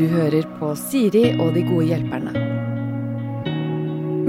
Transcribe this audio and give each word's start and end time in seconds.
Du 0.00 0.06
hører 0.08 0.46
på 0.56 0.72
Siri 0.80 1.26
og 1.36 1.52
de 1.52 1.60
gode 1.66 1.90
hjelperne. 1.90 2.32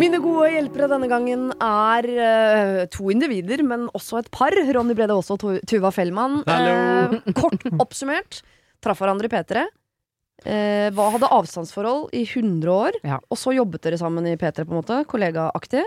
Mine 0.02 0.18
gode 0.20 0.50
hjelpere 0.50 0.88
denne 0.90 1.08
gangen 1.12 1.46
er 1.62 2.08
uh, 2.10 2.80
to 2.92 3.12
individer, 3.14 3.62
men 3.64 3.86
også 3.96 4.22
et 4.22 4.30
par. 4.34 4.52
Ronny 4.52 4.96
Brede 4.98 5.14
Aase 5.16 5.36
og 5.36 5.62
Tuva 5.70 5.92
Fellmann. 5.94 6.42
Hallo. 6.48 6.74
Eh, 7.22 7.36
kort 7.38 7.64
oppsummert. 7.78 8.42
Traff 8.82 9.00
hverandre 9.04 9.30
i 9.30 9.32
P3. 9.32 9.66
Uh, 10.42 10.88
hva 10.98 11.08
hadde 11.14 11.30
avstandsforhold 11.38 12.10
i 12.18 12.24
100 12.26 12.72
år. 12.74 12.98
Ja. 13.06 13.20
Og 13.30 13.40
så 13.40 13.54
jobbet 13.54 13.86
dere 13.86 14.00
sammen 14.02 14.26
i 14.28 14.38
P3, 14.42 14.66
på 14.66 14.74
en 14.74 14.82
måte. 14.82 15.04
Kollegaaktig. 15.12 15.86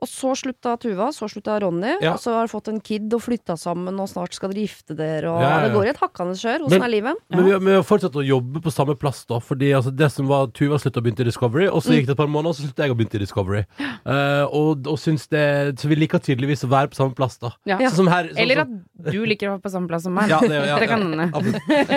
Og 0.00 0.08
så 0.08 0.30
slutta 0.38 0.74
Tuva, 0.80 1.10
så 1.12 1.26
slutta 1.28 1.58
Ronny. 1.60 1.90
Ja. 2.00 2.14
Og 2.14 2.20
så 2.22 2.32
har 2.32 2.46
dere 2.46 2.52
fått 2.54 2.68
en 2.72 2.80
kid 2.80 3.12
og 3.12 3.20
flytta 3.20 3.56
sammen, 3.60 3.98
og 4.00 4.08
snart 4.08 4.32
skal 4.32 4.48
dere 4.54 4.64
gifte 4.64 4.96
dere. 4.96 5.28
Og 5.28 5.42
Ja, 5.44 5.50
ja. 5.50 5.58
Det 5.66 5.74
går 5.74 5.84
i 5.84 5.90
et 5.92 6.00
hakkende 6.00 6.36
skjør. 6.40 6.64
Åssen 6.68 6.82
er 6.86 6.92
livet? 6.92 7.20
Men 7.28 7.44
vi, 7.44 7.50
har- 7.52 7.60
vi 7.60 7.74
har 7.76 7.82
fortsatt 7.84 8.16
å 8.16 8.24
jobbe 8.24 8.62
på 8.64 8.72
samme 8.72 8.96
plass, 8.96 9.24
da. 9.28 9.38
Fordi 9.44 9.70
altså, 9.76 9.92
det 9.94 10.08
som 10.12 10.26
var 10.30 10.46
Tuva 10.56 10.78
slutta 10.80 10.98
og 11.02 11.04
begynte 11.04 11.20
i 11.20 11.28
Discovery, 11.28 11.66
og 11.68 11.82
så 11.84 11.92
gikk 11.92 12.06
det 12.08 12.14
et 12.16 12.22
par 12.22 12.30
måneder, 12.32 12.54
og 12.54 12.56
så 12.56 12.64
slutta 12.64 12.86
jeg 12.88 12.94
og 12.94 12.96
begynte 13.00 13.20
i 13.20 13.24
Discovery. 13.26 13.62
Uh, 14.06 14.44
og, 14.48 14.86
og 14.88 14.96
syns 14.98 15.26
det 15.28 15.44
Så 15.80 15.88
vi 15.90 15.98
liker 16.00 16.18
tydeligvis 16.24 16.64
å 16.64 16.70
være 16.72 16.88
på 16.92 16.96
samme 16.96 17.14
plass, 17.14 17.36
da. 17.38 17.52
Ja. 17.68 17.76
Sånn 17.90 18.04
som 18.04 18.08
her. 18.12 18.30
Sånn, 18.32 18.40
Eller 18.40 18.62
at 18.64 18.72
du 19.12 19.20
liker 19.28 19.50
å 19.50 19.56
være 19.58 19.64
på 19.68 19.72
samme 19.76 19.88
plass 19.92 20.04
som 20.08 20.14
meg. 20.16 20.28
ja, 20.32 20.40
det, 20.40 20.60
ja, 20.70 20.78
det 20.80 20.88
kan 20.88 21.04
hende. 21.04 21.28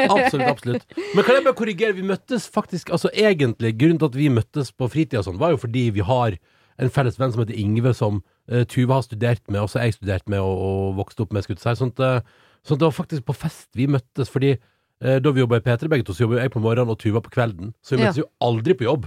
Absolutt, 0.09 0.47
absolutt. 0.49 0.85
Men 1.15 1.23
kan 1.23 1.35
jeg 1.39 1.45
bare 1.47 1.55
korrigere? 1.57 1.95
Vi 1.95 2.03
møttes 2.07 2.47
faktisk 2.51 2.91
Altså 2.93 3.09
egentlig, 3.13 3.73
grunnen 3.79 3.99
til 4.01 4.09
at 4.11 4.15
vi 4.17 4.27
møttes 4.33 4.71
på 4.75 4.87
fritida 4.91 5.21
og 5.21 5.27
sånn, 5.27 5.39
var 5.39 5.53
jo 5.55 5.59
fordi 5.61 5.87
vi 5.95 6.03
har 6.05 6.35
en 6.79 6.89
felles 6.89 7.19
venn 7.19 7.31
som 7.33 7.43
heter 7.43 7.57
Ingve, 7.59 7.93
som 7.97 8.21
uh, 8.51 8.63
Tuva 8.69 8.99
har 8.99 9.05
studert 9.05 9.43
med, 9.49 9.61
og 9.61 9.69
så 9.69 9.83
jeg 9.83 9.97
studert 9.97 10.27
med 10.31 10.39
og, 10.41 10.63
og 10.67 10.95
vokst 11.01 11.19
opp 11.23 11.33
med, 11.33 11.45
skulle 11.45 11.59
jeg 11.61 11.65
si. 11.77 11.81
Sånn 11.83 11.93
at, 11.93 11.99
eh, 12.03 12.21
sånn 12.65 12.77
at 12.77 12.83
det 12.83 12.87
var 12.89 12.95
faktisk 12.97 13.25
på 13.29 13.35
fest 13.37 13.69
vi 13.77 13.87
møttes, 13.91 14.31
fordi 14.33 14.55
eh, 14.55 15.19
da 15.21 15.33
vi 15.33 15.43
jobba 15.43 15.59
i 15.59 15.65
P3, 15.65 15.89
begge 15.91 16.07
to, 16.07 16.15
så 16.15 16.25
jobba 16.25 16.41
jeg 16.41 16.53
på 16.55 16.61
morgenen 16.63 16.93
og 16.93 16.99
Tuva 17.03 17.21
på 17.23 17.33
kvelden. 17.33 17.73
Så 17.85 17.97
vi 17.99 18.03
Ja. 18.07 18.13
jo 18.15 18.29
aldri 18.41 18.73
på 18.79 18.87
jobb. 18.87 19.05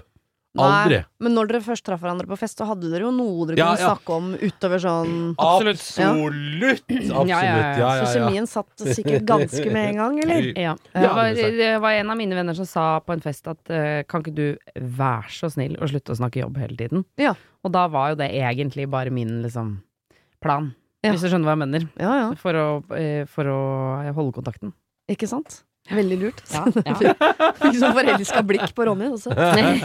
Aldri. 0.63 0.99
Nei, 1.03 1.25
men 1.27 1.35
når 1.37 1.49
dere 1.51 1.61
først 1.65 1.85
traff 1.87 2.01
hverandre 2.03 2.27
på 2.31 2.37
fest, 2.41 2.59
så 2.61 2.67
hadde 2.69 2.91
dere 2.93 3.07
jo 3.07 3.11
noe 3.15 3.47
dere 3.49 3.59
Ja, 3.61 3.69
kunne 3.73 3.83
ja. 3.83 3.91
snakke 3.93 4.17
om 4.17 4.29
utover 4.41 4.83
sånn 4.83 5.15
Absolutt. 5.37 5.83
Absolutt! 6.07 6.95
Ja, 7.29 7.91
Så 8.01 8.13
kjemien 8.15 8.49
satt 8.51 8.87
sikkert 8.97 9.27
ganske 9.29 9.67
med 9.73 9.91
en 9.93 10.01
gang, 10.03 10.19
eller? 10.25 10.49
Ja. 10.59 10.77
Det, 10.93 11.11
var, 11.19 11.33
det 11.35 11.71
var 11.85 11.99
en 12.01 12.15
av 12.15 12.21
mine 12.21 12.39
venner 12.39 12.57
som 12.59 12.69
sa 12.69 12.87
på 13.05 13.17
en 13.17 13.25
fest 13.25 13.49
at 13.53 13.71
eh, 13.73 14.01
kan 14.09 14.25
ikke 14.25 14.35
du 14.37 14.47
være 14.77 15.31
så 15.33 15.51
snill 15.53 15.77
å 15.81 15.89
slutte 15.91 16.15
å 16.15 16.19
snakke 16.21 16.43
jobb 16.45 16.59
hele 16.63 16.79
tiden? 16.81 17.05
Ja. 17.21 17.35
Og 17.67 17.73
da 17.75 17.87
var 17.91 18.13
jo 18.13 18.21
det 18.21 18.31
egentlig 18.39 18.89
bare 18.93 19.11
min 19.15 19.41
liksom 19.45 19.77
plan, 20.43 20.73
hvis 21.07 21.23
du 21.23 21.29
skjønner 21.31 21.47
hva 21.49 21.55
jeg 21.57 21.63
mener. 21.65 21.87
Ja, 22.01 22.13
ja. 22.21 22.27
For 22.41 22.55
å, 22.59 22.67
eh, 22.99 23.25
for 23.31 23.49
å 23.51 23.61
holde 24.17 24.35
kontakten. 24.37 24.73
Ikke 25.11 25.29
sant? 25.31 25.61
Veldig 25.91 26.17
lurt. 26.19 26.41
Ja, 26.51 26.65
Fikk 27.61 27.77
sånn 27.79 27.95
forelska 27.95 28.43
blikk 28.47 28.73
på 28.75 28.87
Ronny 28.89 29.07
også. 29.13 29.31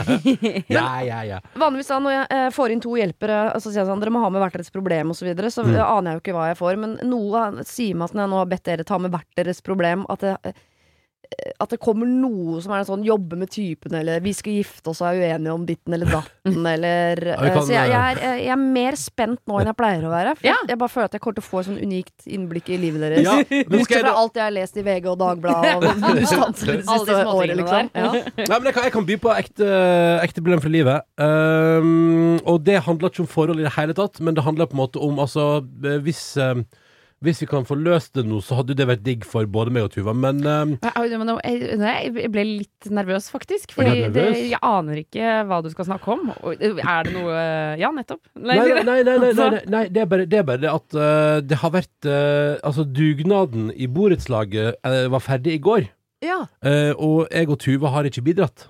ja, 0.78 0.86
ja, 1.12 1.20
ja. 1.28 1.40
Vanligvis 1.60 1.92
da 1.92 2.00
når 2.02 2.16
jeg 2.16 2.26
eh, 2.38 2.48
får 2.56 2.74
inn 2.74 2.82
to 2.84 2.96
hjelpere, 2.98 3.40
så 3.62 3.70
sier 3.70 3.84
jeg 3.84 3.90
sånn, 3.92 4.02
dere 4.02 4.14
må 4.16 4.24
ha 4.24 4.32
med 4.34 4.42
hvert 4.44 4.58
deres 4.58 4.74
problem 4.74 5.14
osv., 5.14 5.22
så, 5.22 5.30
videre, 5.30 5.52
så 5.54 5.62
Mm. 5.62 5.76
aner 5.78 6.10
jeg 6.12 6.18
jo 6.18 6.22
ikke 6.24 6.34
hva 6.40 6.48
jeg 6.50 6.58
får. 6.58 6.78
Men 6.82 6.98
noe 7.06 7.44
sier 7.70 7.96
meg 7.96 8.10
at 8.10 8.16
når 8.18 8.24
jeg 8.26 8.32
nå 8.34 8.40
har 8.42 8.50
bedt 8.56 8.66
dere 8.72 8.84
ta 8.88 8.98
med 8.98 9.14
hvert 9.14 9.30
deres 9.38 9.62
problem, 9.62 10.06
at 10.10 10.26
det, 10.26 10.34
eh, 10.50 10.58
at 11.32 11.72
det 11.72 11.78
kommer 11.80 12.10
noe 12.10 12.60
som 12.64 12.74
er 12.76 12.82
en 12.82 12.88
sånn 12.90 13.04
jobbe 13.08 13.38
med 13.40 13.50
typen, 13.54 13.94
eller 13.96 14.20
vi 14.24 14.34
skal 14.36 14.58
gifte 14.60 14.92
oss 14.92 15.00
og 15.02 15.14
er 15.14 15.22
uenige 15.22 15.54
om 15.54 15.64
ditten 15.68 15.96
eller 15.96 16.10
datten, 16.12 16.58
eller 16.73 17.22
vi 17.22 17.32
eh, 17.32 17.54
kan, 17.56 17.64
Så 17.68 17.72
jeg, 17.76 17.92
jeg, 17.94 18.18
er, 18.20 18.36
jeg 18.42 18.52
er 18.56 18.60
mer 18.62 18.98
spent 19.00 19.40
nå 19.48 19.60
enn 19.62 19.70
jeg 19.72 19.78
pleier 19.80 20.08
å 20.08 20.12
være. 20.12 20.34
For 20.40 20.50
Ja. 20.50 20.58
jeg, 20.68 20.80
bare 20.82 20.92
føler 20.92 21.08
at 21.12 21.16
jeg 21.16 21.23
kommer 21.23 21.38
til 21.40 21.46
å 21.46 21.48
få 21.48 21.62
et 21.62 21.70
sånn 21.70 21.80
unikt 21.82 22.28
innblikk 22.28 22.72
i 22.76 22.80
livet 22.82 23.06
deres. 23.06 23.23
ja 23.23 23.38
men 23.40 23.72
Bortsett 23.72 24.04
fra 24.04 24.14
alt 24.23 24.40
jeg 24.42 24.46
har 24.48 24.56
lest 24.58 24.78
i 24.82 24.86
VG 24.90 25.10
og 25.14 25.18
Dagbladet 25.22 25.73
og 25.78 25.88
Alle 26.12 26.20
de 26.20 26.28
småtingene 26.34 27.58
liksom. 27.62 27.92
der. 27.94 28.04
Ja. 28.04 28.12
Nei, 28.12 28.58
men 28.58 28.70
jeg 28.70 28.76
kan, 28.76 28.88
jeg 28.90 28.95
kan 28.98 29.08
by 29.08 29.20
på 29.23 29.34
ekte, 29.38 29.72
ekte 30.28 30.44
problem 30.44 30.64
for 30.68 30.73
livet. 30.73 31.08
Um, 31.22 32.38
og 32.44 32.61
det 32.67 32.80
handler 32.86 33.11
ikke 33.11 33.23
om 33.26 33.32
forhold 33.32 33.61
i 33.61 33.66
det 33.67 33.76
hele 33.78 33.95
tatt, 33.98 34.20
men 34.23 34.36
det 34.38 34.44
handler 34.45 34.67
på 34.70 34.76
en 34.78 34.84
måte 34.84 35.02
om 35.02 35.20
altså, 35.23 35.48
hvis, 36.04 36.23
eh, 36.42 36.64
hvis 37.21 37.43
vi 37.43 37.48
kan 37.49 37.65
få 37.70 37.76
løst 37.77 38.15
det 38.17 38.23
nå, 38.26 38.39
så 38.42 38.58
hadde 38.58 38.73
det 38.77 38.87
vært 38.89 39.04
digg 39.05 39.26
for 39.30 39.45
både 39.45 39.70
meg 39.73 39.86
og 39.86 39.92
Tuva. 39.93 40.14
Men 40.17 40.39
um... 40.42 40.71
Jeg, 40.82 41.20
jeg, 41.45 42.14
jeg 42.17 42.32
ble 42.33 42.45
litt 42.48 42.89
nervøs, 42.89 43.27
faktisk. 43.30 43.76
For 43.77 43.86
jeg 43.86 44.58
aner 44.58 45.04
ikke 45.04 45.36
hva 45.45 45.60
du 45.61 45.70
skal 45.70 45.86
snakke 45.92 46.15
om. 46.15 46.31
Er 46.58 47.05
det 47.05 47.14
noe 47.14 47.45
Ja, 47.77 47.92
nettopp. 47.93 48.23
nei, 48.33 48.58
nei, 48.58 48.81
nei, 48.81 48.98
nei, 49.05 49.17
nei, 49.21 49.31
nei, 49.37 49.49
nei, 49.54 49.61
nei 49.70 49.83
det, 49.93 50.02
er 50.02 50.10
bare, 50.10 50.26
det 50.26 50.42
er 50.42 50.49
bare 50.49 50.64
det 50.65 50.71
at 50.73 50.98
uh, 50.98 51.37
det 51.45 51.61
har 51.61 51.73
vært 51.77 52.10
uh, 52.10 52.58
Altså, 52.65 52.86
dugnaden 52.89 53.70
i 53.77 53.87
borettslaget 53.92 54.81
uh, 54.81 55.05
var 55.14 55.21
ferdig 55.23 55.60
i 55.60 55.61
går. 55.61 55.89
ja. 56.26 56.43
eh, 56.65 56.92
og 56.98 57.27
jeg 57.31 57.49
og 57.49 57.58
Tuva 57.61 57.89
har 57.95 58.05
ikke 58.10 58.21
bidratt. 58.26 58.67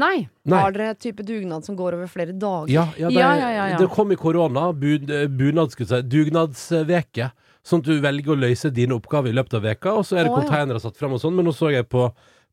Nei. 0.00 0.28
Nei. 0.48 0.60
Har 0.60 0.72
dere 0.72 0.94
type 0.96 1.24
dugnad 1.26 1.66
som 1.66 1.76
går 1.76 1.96
over 1.98 2.08
flere 2.08 2.32
dager? 2.32 2.70
Ja, 2.72 2.86
ja, 2.96 3.08
det, 3.08 3.18
Ja, 3.18 3.32
ja, 3.36 3.50
ja, 3.52 3.66
ja. 3.74 3.78
det 3.80 3.88
kom 3.92 4.12
i 4.12 4.16
korona, 4.16 4.70
bud, 4.72 5.12
bunad, 5.36 5.72
skulle 5.74 5.88
jeg 5.90 6.04
si, 6.04 6.08
dugnadsveke. 6.14 7.30
Sånn 7.66 7.82
at 7.82 7.88
du 7.90 8.00
velger 8.00 8.32
å 8.34 8.38
løse 8.40 8.70
dine 8.72 8.96
oppgaver 8.96 9.28
i 9.30 9.36
løpet 9.36 9.54
av 9.58 9.62
veka, 9.66 9.92
og 10.00 10.04
så 10.08 10.16
er 10.16 10.24
det 10.24 10.32
Å, 10.32 10.36
ja. 10.38 10.44
containere 10.46 10.80
satt 10.80 10.96
fram 10.96 11.12
og 11.16 11.20
sånn. 11.20 11.34
Men 11.36 11.44
nå 11.44 11.52
så 11.52 11.68
jeg 11.74 11.88
på, 11.92 12.06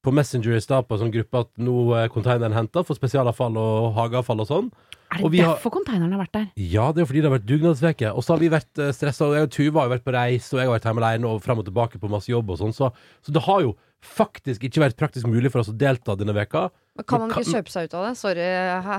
på 0.04 0.12
Messenger 0.14 0.58
i 0.58 0.62
stad 0.64 0.88
på 0.88 0.98
en 0.98 1.06
sånn 1.06 1.14
gruppe 1.16 1.40
at 1.46 1.50
nå 1.64 1.78
er 1.96 2.12
konteineren 2.14 2.54
henta 2.58 2.84
for 2.84 2.98
spesialavfall 3.00 3.56
og 3.62 3.94
hageavfall 3.98 4.44
og 4.44 4.50
sånn. 4.52 4.68
Er 5.16 5.22
Og 5.24 5.32
det 5.32 5.38
vi 5.38 5.40
har- 5.46 5.56
derfor 5.56 5.72
konteineren 5.72 6.12
har 6.12 6.20
vært 6.26 6.34
der? 6.36 6.48
Ja, 6.60 6.92
det 6.92 7.00
er 7.00 7.06
jo 7.06 7.10
fordi 7.14 7.22
det 7.24 7.30
har 7.32 7.38
vært 7.40 7.48
dugnadsveke. 7.48 8.10
Og 8.12 8.24
så 8.28 8.34
har 8.36 8.40
vi 8.44 8.50
vært 8.52 8.82
uh, 8.84 8.92
stressa, 8.92 9.30
jeg 9.32 9.48
og 9.48 9.52
Tuva 9.56 9.80
har 9.80 9.88
jo 9.88 9.94
vært 9.96 10.04
på 10.04 10.14
reis, 10.18 10.50
og 10.52 10.60
jeg 10.60 10.68
har 10.68 10.76
vært 10.76 10.88
hjemme 10.90 11.04
alene 11.08 11.32
og 11.32 11.42
frem 11.42 11.60
og 11.64 11.66
tilbake 11.70 12.02
på 12.04 12.10
masse 12.12 12.28
jobb 12.28 12.52
og 12.52 12.60
sånn, 12.60 12.76
så, 12.76 12.92
så 13.24 13.32
det 13.32 13.46
har 13.48 13.62
jo 13.64 13.78
faktisk 14.04 14.68
ikke 14.68 14.84
vært 14.84 14.98
praktisk 15.00 15.26
mulig 15.32 15.50
for 15.52 15.64
oss 15.64 15.72
å 15.72 15.78
delta 15.80 16.16
denne 16.20 16.36
veka. 16.36 16.68
Men 16.98 17.06
Kan 17.06 17.22
man 17.22 17.30
ikke 17.30 17.44
kan- 17.44 17.54
kjøpe 17.54 17.72
seg 17.74 17.88
ut 17.88 17.94
av 17.94 18.06
det? 18.08 18.12
Sorry, 18.18 18.46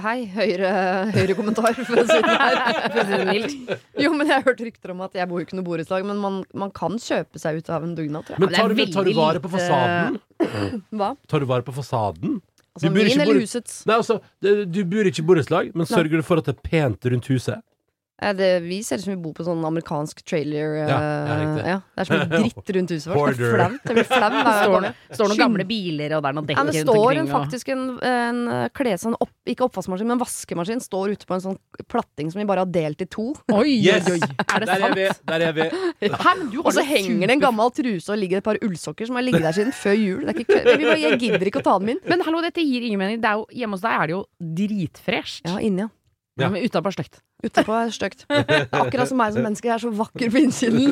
hei. 0.07 0.19
Høyre, 0.39 0.69
høyre 1.17 1.35
kommentar, 1.39 1.75
for 1.79 1.99
å 1.99 2.05
si 2.07 2.19
det 2.23 2.37
her. 2.39 3.79
Jo, 4.05 4.13
men 4.15 4.29
jeg 4.31 4.37
har 4.37 4.45
hørt 4.47 4.61
rykter 4.63 4.93
om 4.95 5.01
at 5.03 5.17
jeg 5.19 5.27
bor 5.31 5.41
jo 5.43 5.47
ikke 5.49 5.59
noe 5.59 5.67
borettslag, 5.67 6.07
men 6.07 6.21
man, 6.23 6.37
man 6.55 6.71
kan 6.75 6.95
kjøpe 7.03 7.41
seg 7.43 7.59
ut 7.59 7.71
av 7.75 7.83
en 7.89 7.97
dugnad, 7.99 8.29
tror 8.29 8.39
jeg. 8.39 8.45
Men 8.47 8.55
tar 8.55 8.71
du, 8.75 8.85
tar 8.95 9.09
du 9.09 9.13
vare 9.19 9.43
på 9.43 9.51
fasaden? 9.57 10.21
Hva? 11.01 11.11
Tar 11.27 11.43
du 11.43 11.49
vare 11.51 11.67
på 11.67 11.75
fasaden? 11.75 12.39
Altså 12.79 12.93
min 12.95 13.09
eller 13.11 13.33
bor- 13.35 13.43
husets? 13.43 13.81
Nei, 13.91 13.97
altså, 13.99 14.21
du 14.47 14.79
bor 14.87 15.09
ikke 15.11 15.25
i 15.25 15.27
borettslag, 15.27 15.73
men 15.75 15.89
sørger 15.91 16.21
du 16.21 16.23
for 16.27 16.39
at 16.39 16.47
det 16.47 16.55
er 16.55 16.63
pent 16.71 17.09
rundt 17.11 17.27
huset? 17.33 17.59
Eh, 18.21 18.33
Det, 18.35 18.63
vi 18.65 18.81
ser 18.83 18.99
ut 18.99 19.05
som 19.05 19.13
vi 19.15 19.21
bor 19.23 19.33
på 19.37 19.45
sånn 19.47 19.61
amerikansk 19.65 20.25
trailer. 20.27 20.73
eh, 20.83 20.89
Ja, 20.91 20.99
det, 20.99 21.35
riktig. 21.39 21.67
ja, 21.71 21.77
det 21.95 22.03
er 22.03 22.09
så 22.09 22.17
mye 22.19 22.29
dritt 22.43 22.71
rundt 22.77 22.91
huset 22.91 23.13
vårt. 23.15 23.37
Det 23.39 23.45
er 23.47 23.55
flaut. 23.55 23.81
Hver 23.89 24.65
Står, 24.65 24.81
det- 24.83 24.95
står 25.19 25.29
noen 25.31 25.39
gamle 25.39 25.65
biler, 25.69 26.15
og 26.17 26.23
det 26.25 26.29
er 26.33 26.35
noen 26.39 26.49
dekker 26.49 26.59
ja, 26.59 26.65
rundt 26.67 26.83
står 26.83 26.99
omkring. 26.99 27.21
Det 27.23 27.31
står 27.31 27.45
faktisk 27.45 27.69
en, 27.75 27.85
en 28.11 28.71
kles, 28.75 29.05
sånn 29.07 29.15
opp, 29.23 29.31
ikke 29.47 29.65
oppvaskmaskin, 29.69 30.09
men 30.11 30.19
vaskemaskin 30.19 30.83
står 30.83 31.15
ute 31.15 31.29
på 31.31 31.35
en 31.39 31.45
sånn 31.47 31.59
platting 31.87 32.33
som 32.35 32.43
vi 32.43 32.47
bare 32.51 32.65
har 32.67 32.73
delt 32.75 33.01
i 33.01 33.07
to. 33.07 33.29
Oi, 33.55 33.79
Yes! 33.87 34.09
oi, 34.11 34.19
oi. 34.19 34.31
Er 34.49 34.67
det 34.67 34.69
er 34.75 34.83
sant? 34.83 34.99
vi! 34.99 35.09
Der 35.31 35.47
er 35.49 35.53
vi. 35.61 35.69
Har 36.19 36.43
Og 36.65 36.73
så 36.75 36.83
henger 36.85 37.27
det 37.31 37.37
en 37.39 37.45
gammel 37.47 37.71
truse 37.79 38.11
og 38.11 38.19
ligger 38.19 38.43
et 38.43 38.45
par 38.51 38.59
ullsokker 38.67 39.07
som 39.07 39.15
har 39.21 39.23
ligget 39.29 39.47
der 39.47 39.55
siden 39.61 39.73
før 39.79 39.95
jul. 39.95 40.27
Det 40.27 40.35
er 40.35 40.43
ikke 40.43 40.77
vi 40.79 40.85
bare, 40.91 40.99
jeg 41.07 41.21
gidder 41.23 41.47
ikke 41.53 41.63
å 41.63 41.67
ta 41.71 41.79
dem 41.79 41.95
inn. 41.95 42.03
Men 42.11 42.27
hallo, 42.27 42.43
dette 42.43 42.61
gir 42.67 42.83
ingen 42.83 42.99
mening. 42.99 43.23
Det 43.23 43.31
er 43.31 43.39
jo, 43.39 43.47
hjemme 43.63 43.79
hos 43.79 43.87
deg 43.87 43.95
er 43.95 44.11
det 44.11 44.17
jo 44.19 44.25
dritfresht. 44.59 45.47
Ja, 45.47 45.59
inni, 45.63 45.87
ja. 45.87 45.89
Ja. 46.39 46.47
Ja, 46.47 46.51
men 46.55 46.63
utapå 46.63 46.87
er 46.93 46.95
stygt. 46.95 47.19
Utapå 47.39 47.71
er 47.79 47.91
stygt. 47.95 48.25
Akkurat 48.75 49.07
som 49.07 49.19
meg 49.21 49.31
som 49.37 49.45
menneske. 49.47 49.69
Jeg 49.69 49.77
er 49.77 49.83
så 49.85 49.91
vakker 49.95 50.31
på 50.35 50.41
innsiden. 50.43 50.89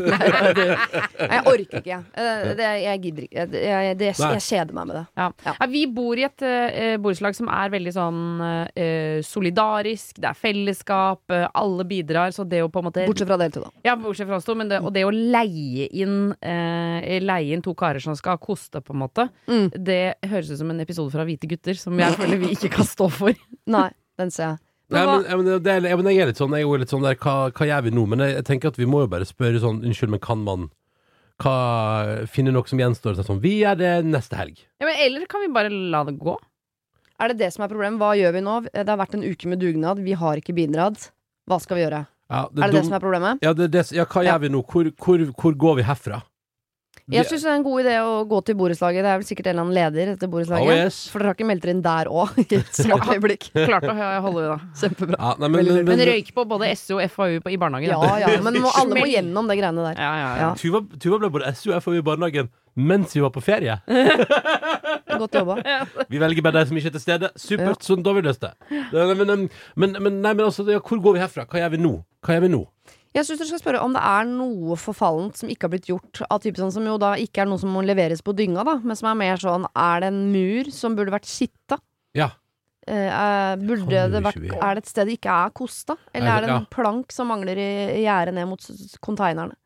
Jeg 1.26 1.40
orker 1.42 1.80
ikke, 1.80 1.80
jeg. 1.90 2.02
Eh, 2.14 2.42
Det, 2.56 2.66
jeg 2.84 3.00
gidder 3.02 3.24
ikke. 3.26 3.46
Jeg, 3.56 3.96
det, 3.98 4.10
jeg 4.14 4.42
kjeder 4.44 4.76
meg 4.76 4.86
med 4.86 4.96
det. 4.98 5.02
Ja. 5.18 5.26
Ja. 5.46 5.54
Vi 5.72 5.82
bor 5.96 6.20
i 6.20 6.24
et 6.26 6.44
uh, 6.46 6.92
borettslag 7.02 7.34
som 7.38 7.50
er 7.50 7.72
veldig 7.72 7.92
sånn 7.96 8.20
uh, 8.44 9.18
solidarisk. 9.26 10.20
Det 10.22 10.30
er 10.30 10.38
fellesskap, 10.38 11.24
Uh, 11.26 11.48
alle 11.58 11.82
bidrar. 11.88 12.30
Så 12.36 12.44
det 12.46 12.60
å 12.62 12.68
på 12.70 12.78
en 12.82 12.86
måte 12.86 13.06
Bortsett 13.08 13.26
fra 13.28 13.38
dere 13.40 13.50
to, 13.56 13.64
da. 13.64 13.72
Ja, 13.88 13.96
bortsett 13.98 14.28
fra 14.30 14.38
oss 14.38 14.46
to. 14.46 14.54
Men 14.58 14.70
det, 14.70 14.78
og 14.86 14.92
det 14.94 15.02
å 15.08 15.10
leie 15.10 15.88
inn, 15.90 16.30
leie 17.26 17.56
inn 17.56 17.64
to 17.64 17.74
karer 17.78 18.02
som 18.04 18.14
skal 18.18 18.38
koste, 18.42 18.78
på 18.84 18.94
en 18.94 19.02
måte, 19.02 19.26
Mm. 19.50 19.66
det 19.74 19.98
høres 20.26 20.50
ut 20.52 20.58
som 20.60 20.70
en 20.70 20.80
episode 20.84 21.10
fra 21.12 21.24
Hvite 21.26 21.48
gutter, 21.50 21.74
som 21.78 21.98
jeg 21.98 22.14
føler 22.18 22.38
vi 22.44 22.52
ikke 22.54 22.70
kan 22.78 22.86
stå 22.86 23.08
for. 23.12 23.34
Nei, 23.66 23.88
den 24.20 24.30
ser 24.34 24.52
jeg. 24.52 24.58
Nei, 24.88 25.00
Men 25.02 25.24
ja, 25.26 25.36
men, 25.36 25.46
det 25.64 25.72
er, 25.72 25.86
ja, 25.90 25.96
men 25.98 26.06
jeg 26.12 26.22
er 26.22 26.28
litt 26.30 26.38
sånn, 26.38 26.52
jeg 26.54 26.62
er 26.62 26.68
jo 26.68 26.76
litt 26.78 26.92
sånn 26.92 27.02
der, 27.02 27.16
hva, 27.18 27.32
hva 27.50 27.66
gjør 27.66 27.82
vi 27.88 27.90
nå? 27.96 28.04
Men 28.12 28.20
jeg, 28.22 28.34
jeg 28.36 28.44
tenker 28.46 28.70
at 28.70 28.76
vi 28.78 28.86
må 28.86 29.00
jo 29.02 29.08
bare 29.10 29.26
spørre 29.26 29.58
sånn, 29.62 29.80
unnskyld, 29.82 30.12
men 30.14 30.22
kan 30.22 30.44
man 30.46 30.68
hva, 31.42 31.54
finne 32.30 32.52
noe 32.54 32.68
som 32.70 32.78
gjenstår? 32.80 33.18
Sånn, 33.26 33.40
vi 33.42 33.56
gjør 33.64 33.80
det 33.80 33.90
neste 34.06 34.38
helg. 34.38 34.60
Ja, 34.80 34.86
men 34.88 35.00
Eller 35.02 35.26
kan 35.30 35.42
vi 35.42 35.50
bare 35.52 35.72
la 35.72 36.04
det 36.08 36.14
gå? 36.20 36.36
er 37.18 37.32
det 37.32 37.38
det 37.40 37.48
som 37.54 37.64
er 37.64 37.70
problemet? 37.72 37.98
Hva 37.98 38.12
gjør 38.16 38.32
vi 38.36 38.40
nå? 38.44 38.54
Det 38.68 38.86
har 38.88 38.98
vært 39.00 39.14
en 39.16 39.24
uke 39.24 39.48
med 39.48 39.58
dugnad. 39.62 39.98
Vi 40.04 40.12
har 40.20 40.36
ikke 40.36 40.52
bidratt. 40.56 41.10
Hva 41.48 41.56
skal 41.62 41.78
vi 41.78 41.82
gjøre? 41.86 42.02
Ja, 42.28 42.42
Er 42.50 42.68
det 42.68 42.74
det 42.76 42.84
som 42.84 42.96
er 42.98 43.00
problemet? 43.00 43.38
Ja, 43.42 43.52
det, 43.56 43.70
det, 43.72 43.84
ja 43.96 44.04
hva 44.04 44.22
Ja. 44.24 44.34
gjør 44.34 44.40
vi 44.42 44.48
nå? 44.52 44.62
Hvor, 44.66 44.90
hvor, 45.00 45.24
hvor 45.40 45.54
går 45.56 45.76
vi 45.80 45.82
herfra? 45.88 46.22
Jeg 47.14 47.22
syns 47.30 47.44
det 47.46 47.50
er 47.52 47.58
en 47.60 47.62
god 47.62 47.84
idé 47.84 47.92
å 48.02 48.14
gå 48.26 48.38
til 48.48 48.56
borettslaget. 48.58 49.04
Det 49.06 49.10
er 49.12 49.20
vel 49.20 49.26
sikkert 49.28 49.46
en 49.46 49.52
eller 49.52 49.62
annen 49.62 49.76
leder 49.76 50.08
etter 50.16 50.30
borettslaget. 50.30 50.66
Oh, 50.66 50.74
yes. 50.74 50.96
For 51.12 51.22
dere 51.22 51.30
har 51.30 51.36
ikke 51.38 51.46
meldt 51.46 51.62
dere 51.62 51.74
inn 51.76 51.82
der 51.84 52.08
òg, 52.10 52.32
i 52.42 52.46
et 52.58 52.72
svart 52.74 53.12
øyeblikk. 53.14 53.46
Klart 53.70 53.86
å 53.86 53.94
holde 53.94 54.42
det, 54.42 54.48
da. 54.50 54.56
Kjempebra. 54.80 55.18
Ja, 55.20 55.30
nei, 55.38 55.50
men, 55.54 55.60
men, 55.70 55.78
Men 55.86 55.90
men, 55.92 56.02
røyk 56.10 56.32
på 56.34 56.44
både 56.50 56.72
SU 56.80 56.96
og 56.96 57.04
FAU 57.14 57.36
på, 57.44 57.52
i 57.54 57.58
barnehagen. 57.62 57.94
Ja 57.94 58.16
ja, 58.24 58.32
men 58.42 58.58
må, 58.64 58.72
alle 58.82 58.98
må 58.98 59.06
gjennom 59.06 59.46
det 59.52 59.58
greiene 59.60 59.86
der. 59.86 60.00
Ja, 60.02 60.10
ja, 60.18 60.26
ja. 60.26 60.48
Ja. 60.48 60.50
Tuva, 60.58 60.82
Tuva 61.06 61.20
ble 61.22 61.30
både 61.38 61.54
SU 61.54 61.70
og 61.76 61.78
FAU 61.86 62.00
i 62.00 62.04
barnehagen 62.10 62.50
mens 62.76 63.14
vi 63.16 63.22
var 63.24 63.30
på 63.32 63.40
ferie. 63.40 63.78
Godt 65.16 65.38
jobba. 65.38 65.54
Vi 66.10 66.18
velger 66.20 66.44
bare 66.44 66.60
de 66.60 66.68
som 66.68 66.76
ikke 66.76 66.90
er 66.90 66.96
til 66.98 67.04
stede. 67.06 67.30
Supert, 67.40 67.86
sånn 67.86 68.02
da 68.04 68.12
har 68.12 68.18
vi 68.18 68.26
løst 68.26 68.42
det. 68.42 68.50
Det- 68.90 69.06
Men, 69.14 69.22
men, 69.22 69.46
men, 69.80 69.94
men, 70.02 70.18
nei, 70.20 70.34
men 70.36 70.44
altså, 70.50 70.66
ja, 70.68 70.82
hvor 70.84 71.00
går 71.06 71.16
vi 71.16 71.22
herfra? 71.22 71.46
Hva 71.48 71.62
gjør 71.62 71.72
vi 71.72 71.80
nå? 71.86 71.94
Hva 72.26 72.36
gjør 72.36 72.44
vi 72.44 72.50
nå? 72.52 72.60
Jeg 73.16 73.24
syns 73.24 73.40
dere 73.40 73.48
skal 73.48 73.60
spørre 73.62 73.82
om 73.84 73.94
det 73.96 74.02
er 74.04 74.26
noe 74.28 74.76
forfallent 74.76 75.38
som 75.40 75.48
ikke 75.48 75.66
har 75.66 75.72
blitt 75.72 75.88
gjort. 75.88 76.20
Av 76.28 76.40
type 76.44 76.60
sånn 76.60 76.74
Som 76.74 76.88
jo 76.88 76.98
da 77.00 77.14
ikke 77.20 77.44
er 77.44 77.48
noe 77.48 77.60
som 77.60 77.72
må 77.72 77.84
leveres 77.86 78.20
på 78.24 78.34
dynga, 78.36 78.64
da, 78.66 78.76
men 78.84 78.98
som 78.98 79.08
er 79.08 79.20
mer 79.22 79.40
sånn 79.40 79.64
Er 79.72 80.02
det 80.04 80.10
en 80.12 80.24
mur 80.34 80.68
som 80.74 80.96
burde 80.98 81.14
vært 81.14 81.28
kitta? 81.30 81.78
Ja. 82.16 82.34
Eh, 82.86 83.54
burde 83.58 84.04
det 84.12 84.20
vært, 84.22 84.42
er 84.54 84.76
det 84.76 84.84
et 84.84 84.90
sted 84.90 85.08
det 85.08 85.16
ikke 85.16 85.32
er 85.32 85.54
kosta? 85.56 85.96
Eller 86.14 86.30
er 86.30 86.44
det 86.44 86.50
en 86.52 86.60
ja. 86.60 86.68
plank 86.70 87.14
som 87.14 87.32
mangler 87.32 87.58
i 87.58 88.04
gjerdet 88.04 88.36
ned 88.36 88.46
mot 88.52 88.68
konteinerne? 89.02 89.56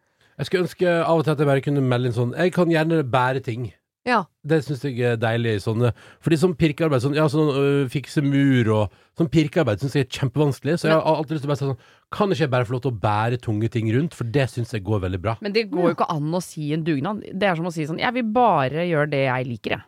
Jeg 0.41 0.49
skulle 0.49 0.65
ønske 0.65 0.95
av 1.03 1.19
og 1.19 1.27
til 1.27 1.35
at 1.35 1.43
jeg 1.43 1.51
bare 1.51 1.65
kunne 1.65 1.83
melde 1.85 2.09
inn 2.09 2.17
sånn 2.17 2.31
Jeg 2.33 2.55
kan 2.55 2.71
gjerne 2.73 3.03
bære 3.05 3.43
ting. 3.45 3.67
Ja. 4.09 4.23
Det 4.49 4.63
syns 4.65 4.81
jeg 4.87 4.97
er 5.05 5.19
deilig. 5.21 5.59
Sånne, 5.65 5.91
fordi 6.25 6.39
sånn 6.41 6.55
pirkearbeid, 6.59 7.03
sånn, 7.05 7.17
ja, 7.19 7.27
sånn 7.31 7.51
øh, 7.53 7.83
fikse 7.93 8.23
mur 8.25 8.71
og 8.73 8.95
sånn 9.19 9.29
pirkearbeid 9.33 9.83
syns 9.83 9.99
jeg 9.99 10.07
er 10.07 10.15
kjempevanskelig. 10.21 10.79
Så 10.81 10.89
jeg 10.89 10.97
har 10.97 11.05
alltid 11.05 11.37
lyst 11.37 11.45
til 11.45 11.51
å 11.51 11.53
bare 11.53 11.61
si 11.61 11.69
sånn 11.69 11.83
Kan 12.17 12.33
ikke 12.33 12.47
jeg 12.47 12.53
bare 12.55 12.67
få 12.67 12.75
lov 12.75 12.85
til 12.87 12.95
å 12.95 13.01
bære 13.05 13.41
tunge 13.45 13.69
ting 13.71 13.91
rundt? 13.95 14.17
For 14.17 14.27
det 14.27 14.49
syns 14.51 14.73
jeg 14.75 14.87
går 14.87 15.05
veldig 15.05 15.21
bra. 15.23 15.37
Men 15.45 15.55
det 15.57 15.69
går 15.71 15.91
jo 15.91 15.95
ikke 15.99 16.09
an 16.17 16.33
å 16.35 16.43
si 16.45 16.73
en 16.75 16.87
dugnad. 16.87 17.23
Det 17.29 17.51
er 17.51 17.61
som 17.61 17.69
å 17.69 17.75
si 17.75 17.87
sånn 17.87 18.01
Jeg 18.01 18.17
vil 18.17 18.33
bare 18.35 18.89
gjøre 18.89 19.13
det 19.13 19.25
jeg 19.27 19.51
liker, 19.51 19.77
jeg. 19.77 19.87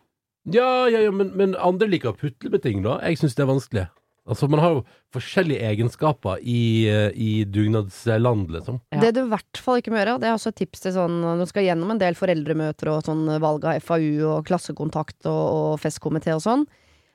Ja, 0.53 0.69
ja, 0.91 0.99
ja, 1.07 1.11
men, 1.15 1.31
men 1.39 1.53
andre 1.55 1.87
liker 1.87 2.11
å 2.11 2.17
putle 2.19 2.51
med 2.51 2.63
ting, 2.65 2.81
da. 2.83 2.97
Jeg 3.07 3.21
syns 3.21 3.35
det 3.37 3.45
er 3.45 3.49
vanskelig. 3.49 3.85
Altså, 4.23 4.47
Man 4.47 4.61
har 4.63 4.77
jo 4.77 4.83
forskjellige 5.11 5.65
egenskaper 5.67 6.39
i, 6.39 6.87
eh, 6.87 7.11
i 7.11 7.43
dugnadsland, 7.43 8.51
liksom. 8.55 8.79
Ja. 8.93 9.01
Det 9.01 9.15
du 9.17 9.25
i 9.25 9.31
hvert 9.33 9.59
fall 9.59 9.81
ikke 9.81 9.91
må 9.91 9.99
gjøre, 9.99 10.15
og 10.15 10.21
det 10.23 10.29
er 10.29 10.37
også 10.37 10.53
et 10.53 10.61
tips 10.61 10.85
til 10.85 10.95
sånn 10.95 11.19
når 11.21 11.43
du 11.43 11.49
skal 11.51 11.67
gjennom 11.67 11.91
en 11.91 11.99
del 11.99 12.15
foreldremøter 12.15 12.93
og 12.93 13.03
sånn 13.03 13.27
valg 13.43 13.67
av 13.67 13.83
FAU 13.83 14.23
og 14.31 14.47
klassekontakt 14.47 15.27
og, 15.27 15.43
og 15.57 15.83
festkomité 15.83 16.31
og 16.37 16.43
sånn, 16.45 16.63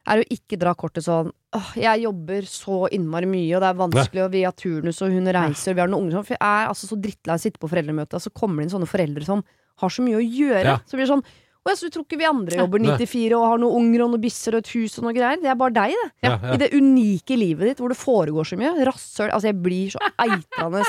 er 0.09 0.21
å 0.21 0.29
ikke 0.33 0.59
dra 0.61 0.75
kortet 0.79 1.05
sånn 1.05 1.33
Åh, 1.57 1.69
jeg 1.81 2.03
jobber 2.03 2.45
så 2.45 2.79
innmari 2.93 3.25
mye, 3.25 3.55
og 3.57 3.63
det 3.65 3.69
er 3.71 3.77
vanskelig, 3.79 4.21
og 4.27 4.33
vi 4.35 4.43
har 4.45 4.53
turnus, 4.53 4.99
og 5.01 5.15
hun 5.17 5.31
reiser, 5.33 5.73
og 5.73 5.79
vi 5.79 5.81
har 5.81 5.89
noen 5.89 6.03
unger 6.05 6.19
sånn. 6.19 6.27
For 6.29 6.37
jeg 6.37 6.45
er 6.45 6.67
altså 6.69 6.89
så 6.91 6.99
drittlei 7.01 7.33
av 7.33 7.41
å 7.41 7.41
sitte 7.41 7.63
på 7.63 7.71
foreldremøte, 7.73 8.19
og 8.19 8.21
så 8.21 8.33
kommer 8.37 8.61
det 8.61 8.67
inn 8.67 8.75
sånne 8.75 8.89
foreldre 8.91 9.25
som 9.25 9.41
har 9.81 9.95
så 9.95 10.05
mye 10.05 10.19
å 10.19 10.27
gjøre. 10.27 10.75
Ja. 10.75 10.75
Så 10.85 10.99
blir 10.99 11.07
det 11.07 11.13
sånn 11.15 11.25
å, 11.69 11.75
jeg 11.77 11.81
så 11.83 11.91
tror 11.95 12.05
ikke 12.09 12.19
vi 12.19 12.29
andre 12.29 12.59
jobber 12.63 12.83
94 12.99 13.37
og 13.39 13.47
har 13.53 13.59
noen 13.63 13.79
unger 13.83 14.05
og 14.07 14.13
noen 14.17 14.25
bisser 14.25 14.57
og 14.59 14.65
et 14.65 14.73
hus 14.75 14.99
og 14.99 15.05
noe 15.09 15.15
greier. 15.17 15.41
Det 15.43 15.53
er 15.53 15.59
bare 15.61 15.77
deg, 15.79 15.95
det. 15.95 16.11
Ja, 16.29 16.37
ja. 16.43 16.55
I 16.57 16.61
det 16.65 16.73
unike 16.75 17.37
livet 17.39 17.73
ditt 17.73 17.79
hvor 17.85 17.93
det 17.93 18.01
foregår 18.01 18.49
så 18.49 18.59
mye. 18.61 18.75
Rasshøl. 18.89 19.31
Altså, 19.31 19.53
jeg 19.53 19.61
blir 19.63 19.91
så 19.95 20.01
eitrende. 20.19 20.85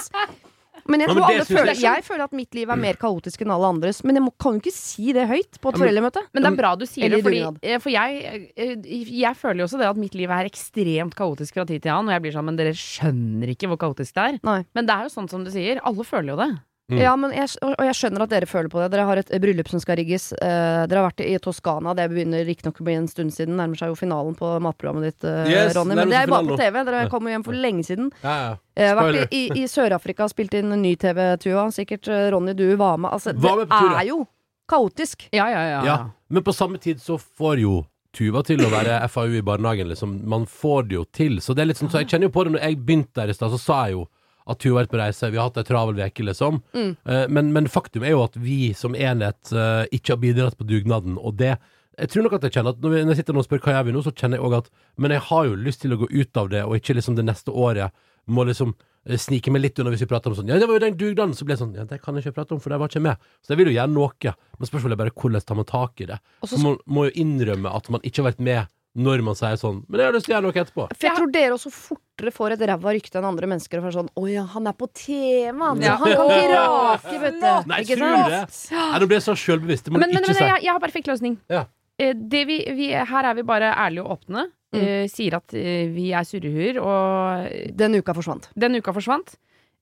Men 0.90 1.04
jeg 1.04 1.10
Ja, 1.10 1.14
tror 1.14 1.20
men 1.22 1.30
alle 1.30 1.46
føler 1.46 1.76
jeg- 1.76 1.84
Jeg 1.84 2.04
føler 2.04 2.24
at 2.24 2.31
mitt 2.34 2.56
liv 2.56 2.70
er 2.70 2.76
mer 2.76 2.94
kaotisk 2.98 3.42
enn 3.44 3.52
alle 3.54 3.68
andres, 3.68 4.04
men 4.04 4.16
jeg 4.16 4.24
må, 4.26 4.31
kan 4.40 4.54
jo 4.54 4.60
ikke 4.60 4.74
si 4.74 5.12
det 5.14 5.28
høyt 5.30 5.60
på 5.62 5.70
et 5.70 5.76
foreldremøte. 5.78 6.24
Men 6.34 6.42
det 6.42 6.52
er 6.52 6.56
bra 6.56 6.76
du 6.76 6.86
sier 6.88 7.10
det, 7.10 7.22
fordi, 7.22 7.44
eh, 7.62 7.78
for 7.78 7.90
jeg, 7.92 8.52
eh, 8.58 8.76
jeg 9.22 9.36
føler 9.38 9.58
jo 9.62 9.66
også 9.68 9.78
det 9.78 9.86
at 9.86 9.96
mitt 9.98 10.16
liv 10.16 10.28
er 10.31 10.46
ekstremt 10.50 11.14
kaotisk 11.14 11.54
fra 11.54 11.66
tid 11.66 11.84
til 11.84 11.92
annen, 11.92 12.10
og 12.10 12.16
jeg 12.18 12.22
blir 12.24 12.34
sånn, 12.34 12.46
men 12.46 12.56
dere 12.56 12.74
skjønner 12.74 13.50
ikke 13.54 13.68
hvor 13.70 13.78
kaotisk 13.78 14.14
det 14.16 14.24
er. 14.34 14.40
Nei. 14.42 14.66
Men 14.74 14.86
det 14.88 14.96
er 14.96 15.04
jo 15.04 15.10
sånn 15.14 15.30
som 15.30 15.44
du 15.44 15.52
sier, 15.52 15.80
alle 15.84 16.04
føler 16.04 16.34
jo 16.34 16.38
det. 16.38 16.60
Mm. 16.89 16.97
Ja, 17.03 17.12
men 17.15 17.33
jeg, 17.36 17.51
og 17.62 17.83
jeg 17.86 17.97
skjønner 18.00 18.24
at 18.25 18.31
dere 18.31 18.47
føler 18.50 18.69
på 18.74 18.80
det. 18.81 18.88
Dere 18.95 19.03
har 19.06 19.19
et 19.21 19.30
bryllup 19.44 19.68
som 19.69 19.81
skal 19.81 20.00
rigges. 20.00 20.31
Eh, 20.33 20.86
dere 20.89 21.03
har 21.03 21.12
vært 21.12 21.21
i 21.21 21.36
Toskana. 21.44 21.94
Det 21.97 22.07
begynner 22.09 22.41
riktignok 22.47 22.81
å 22.81 22.88
bli 22.88 22.95
en 22.97 23.09
stund 23.12 23.36
siden. 23.36 23.59
Nærmer 23.59 23.77
seg 23.77 23.91
jo 23.91 24.00
finalen 24.00 24.33
på 24.39 24.50
matprogrammet 24.65 25.06
ditt, 25.12 25.27
eh, 25.30 25.51
Yes, 25.53 25.75
Ronny. 25.77 25.94
Men 26.00 26.09
det 26.09 26.18
er 26.18 26.25
jo 26.25 26.33
bare 26.33 26.50
på 26.50 26.57
TV. 26.57 26.81
Dere 26.89 27.03
kom 27.13 27.30
jo 27.30 27.36
hjem 27.36 27.45
for 27.45 27.59
lenge 27.68 27.86
siden. 27.86 28.09
Ja, 28.24 28.36
ja. 28.47 28.57
Eh, 28.80 28.95
vært 28.97 29.19
i, 29.21 29.44
i, 29.44 29.62
i 29.62 29.68
Sør-Afrika 29.69 30.25
og 30.25 30.33
spilt 30.33 30.57
inn 30.57 30.74
en 30.74 30.81
ny 30.81 30.95
TV-tua. 30.97 31.68
Sikkert 31.75 32.09
eh, 32.09 32.25
Ronny, 32.33 32.57
du 32.57 32.65
var 32.80 32.97
med. 32.97 33.13
Altså, 33.13 33.35
med 33.38 33.63
det 33.63 33.69
på 33.69 33.85
er 33.94 34.09
jo 34.09 34.24
kaotisk. 34.69 35.30
Ja, 35.35 35.45
ja, 35.53 35.63
ja. 35.69 35.80
Ja, 35.85 35.97
men 36.30 36.45
på 36.45 36.53
samme 36.57 36.81
tid 36.81 37.01
så 37.01 37.19
får 37.21 37.62
jo 37.65 37.80
Tuva 38.09 38.42
til 38.42 38.63
å 38.65 38.71
være 38.74 38.95
FAU 39.13 39.35
i 39.38 39.42
barnehagen, 39.45 39.85
liksom. 39.92 40.15
Man 40.25 40.47
får 40.50 40.88
det 40.89 40.95
jo 40.95 41.03
til. 41.13 41.35
Så 41.45 41.53
det 41.53 41.62
er 41.62 41.69
litt 41.69 41.77
sånn, 41.77 41.92
så 41.94 42.01
jeg 42.01 42.09
kjenner 42.09 42.25
jo 42.25 42.33
på 42.33 42.42
det 42.47 42.56
når 42.56 42.63
jeg 42.65 42.80
begynte 42.81 43.21
der 43.21 43.30
i 43.30 43.35
stad, 43.38 43.53
så 43.53 43.59
sa 43.62 43.75
jeg 43.85 44.00
jo 44.00 44.07
at 44.50 44.62
Tuva 44.62 44.80
har 44.80 44.86
vært 44.86 44.94
på 44.94 45.01
reise, 45.01 45.31
vi 45.31 45.39
har 45.39 45.50
hatt 45.50 45.59
ei 45.62 45.68
travel 45.68 46.00
uke, 46.00 46.25
liksom. 46.25 46.62
Mm. 46.75 46.94
Eh, 47.06 47.25
men, 47.30 47.51
men 47.56 47.69
faktum 47.71 48.06
er 48.06 48.15
jo 48.15 48.24
at 48.25 48.38
vi 48.39 48.71
som 48.77 48.95
enhet 48.97 49.51
eh, 49.53 49.83
ikke 49.95 50.15
har 50.15 50.24
bidratt 50.24 50.57
på 50.59 50.68
dugnaden, 50.69 51.19
og 51.19 51.38
det 51.41 51.57
jeg 52.00 52.13
tror 52.13 52.24
nok 52.24 52.38
at 52.38 52.45
jeg 52.47 52.53
kjenner 52.56 52.75
at 52.75 52.83
når, 52.83 52.94
jeg 53.01 53.19
sitter 53.19 53.36
og 53.36 53.44
spør 53.44 53.59
hva 53.63 53.74
gjør 53.75 53.88
vi 53.89 53.94
nå, 53.95 54.01
så 54.06 54.13
kjenner 54.15 54.39
jeg 54.39 54.45
òg 54.47 54.53
at 54.62 54.69
Men 55.03 55.12
jeg 55.12 55.25
har 55.25 55.50
jo 55.50 55.57
lyst 55.59 55.81
til 55.83 55.91
å 55.91 55.97
gå 56.00 56.07
ut 56.07 56.39
av 56.39 56.47
det, 56.53 56.62
og 56.63 56.77
ikke 56.77 56.95
liksom 56.95 57.18
det 57.18 57.25
neste 57.27 57.51
året 57.51 57.91
må 58.30 58.45
liksom 58.47 58.71
eh, 59.09 59.19
snike 59.19 59.51
meg 59.51 59.65
litt 59.65 59.80
unna 59.81 59.91
hvis 59.94 60.06
vi 60.06 60.09
prater 60.12 60.31
om 60.31 60.38
sånn 60.38 60.51
Ja, 60.51 60.59
det 60.62 60.69
var 60.69 60.80
jo 60.80 60.85
den 60.85 60.97
dugnaden, 61.00 61.35
så 61.35 61.44
blir 61.44 61.57
det 61.57 61.63
sånn 61.63 61.75
Ja, 61.75 61.88
det 61.89 62.00
kan 62.03 62.15
jeg 62.15 62.24
ikke 62.24 62.38
prate 62.39 62.56
om, 62.56 62.63
for 62.63 62.71
det 62.71 62.80
var 62.80 62.92
ikke 62.92 63.03
med. 63.03 63.30
Så 63.44 63.53
jeg 63.53 63.62
vil 63.62 63.71
jo 63.71 63.75
gjøre 63.75 63.92
noe. 63.92 64.35
Men 64.59 64.71
spørsmålet 64.71 64.95
er 64.95 65.01
bare 65.03 65.15
hvordan 65.15 65.47
tar 65.50 65.59
man 65.59 65.69
tak 65.69 66.03
i 66.03 66.09
det? 66.13 66.19
Og 66.39 66.51
så 66.51 66.62
Man 66.63 66.80
må 66.88 67.07
jo 67.09 67.15
innrømme 67.25 67.74
at 67.75 67.92
man 67.92 68.06
ikke 68.06 68.24
har 68.24 68.31
vært 68.31 68.45
med 68.47 68.75
når 68.97 69.21
man 69.24 69.36
sier 69.38 69.56
sånn 69.62 69.83
Men 69.88 70.00
jeg 70.01 70.07
har 70.09 70.13
lyst 70.15 70.25
til 70.25 70.33
å 70.33 70.36
gjøre 70.38 70.45
noe 70.47 70.62
etterpå. 70.63 70.86
For 70.97 71.06
jeg 71.07 71.15
tror 71.15 71.31
dere 71.31 71.53
også 71.53 71.69
fortere 71.71 72.31
får 72.33 72.51
et 72.56 72.63
ræva 72.68 72.94
rykte 72.95 73.19
enn 73.19 73.27
andre 73.30 73.47
mennesker. 73.47 73.77
Og 73.80 73.86
får 73.86 73.94
sånn 74.00 74.09
'Å 74.18 74.24
ja, 74.33 74.44
han 74.50 74.68
er 74.68 74.74
på 74.74 74.88
TV, 74.94 75.53
han. 75.59 75.81
Ja. 75.81 75.95
Han 75.95 76.07
kan 76.09 76.31
ikke 76.33 76.53
rake, 76.56 77.19
vet 77.21 77.38
du'. 77.39 77.68
Nei, 77.69 77.81
Ikke 77.86 77.97
sant? 77.97 78.71
Nei, 78.71 79.00
nå 79.00 79.06
blir 79.07 79.18
jeg 79.21 79.27
så 79.30 79.36
sjølbevisst. 79.38 79.86
Det 79.86 79.94
må 79.94 80.00
Men, 80.00 80.09
du 80.09 80.13
men, 80.15 80.24
ikke 80.24 80.33
men 80.33 80.36
si. 80.41 80.44
jeg, 80.50 80.63
jeg 80.63 80.74
har 80.74 80.80
perfekt 80.80 81.07
løsning. 81.07 81.38
Ja. 81.50 81.65
Eh, 82.00 82.13
Det 82.13 82.45
vi, 82.47 82.57
vi, 82.74 82.89
her 82.94 83.24
er 83.30 83.36
vi 83.36 83.44
bare 83.44 83.74
ærlige 83.75 84.03
og 84.06 84.18
åpne. 84.19 84.47
Mm. 84.74 84.81
Eh, 84.81 85.07
sier 85.09 85.33
at 85.38 85.53
eh, 85.53 85.88
vi 85.94 86.12
er 86.13 86.24
surrehuer, 86.25 86.77
og 86.81 87.75
Den 87.77 87.95
uka 87.95 88.13
forsvant. 88.13 88.50
den 88.57 88.75
uka 88.75 88.94
forsvant. 88.94 89.35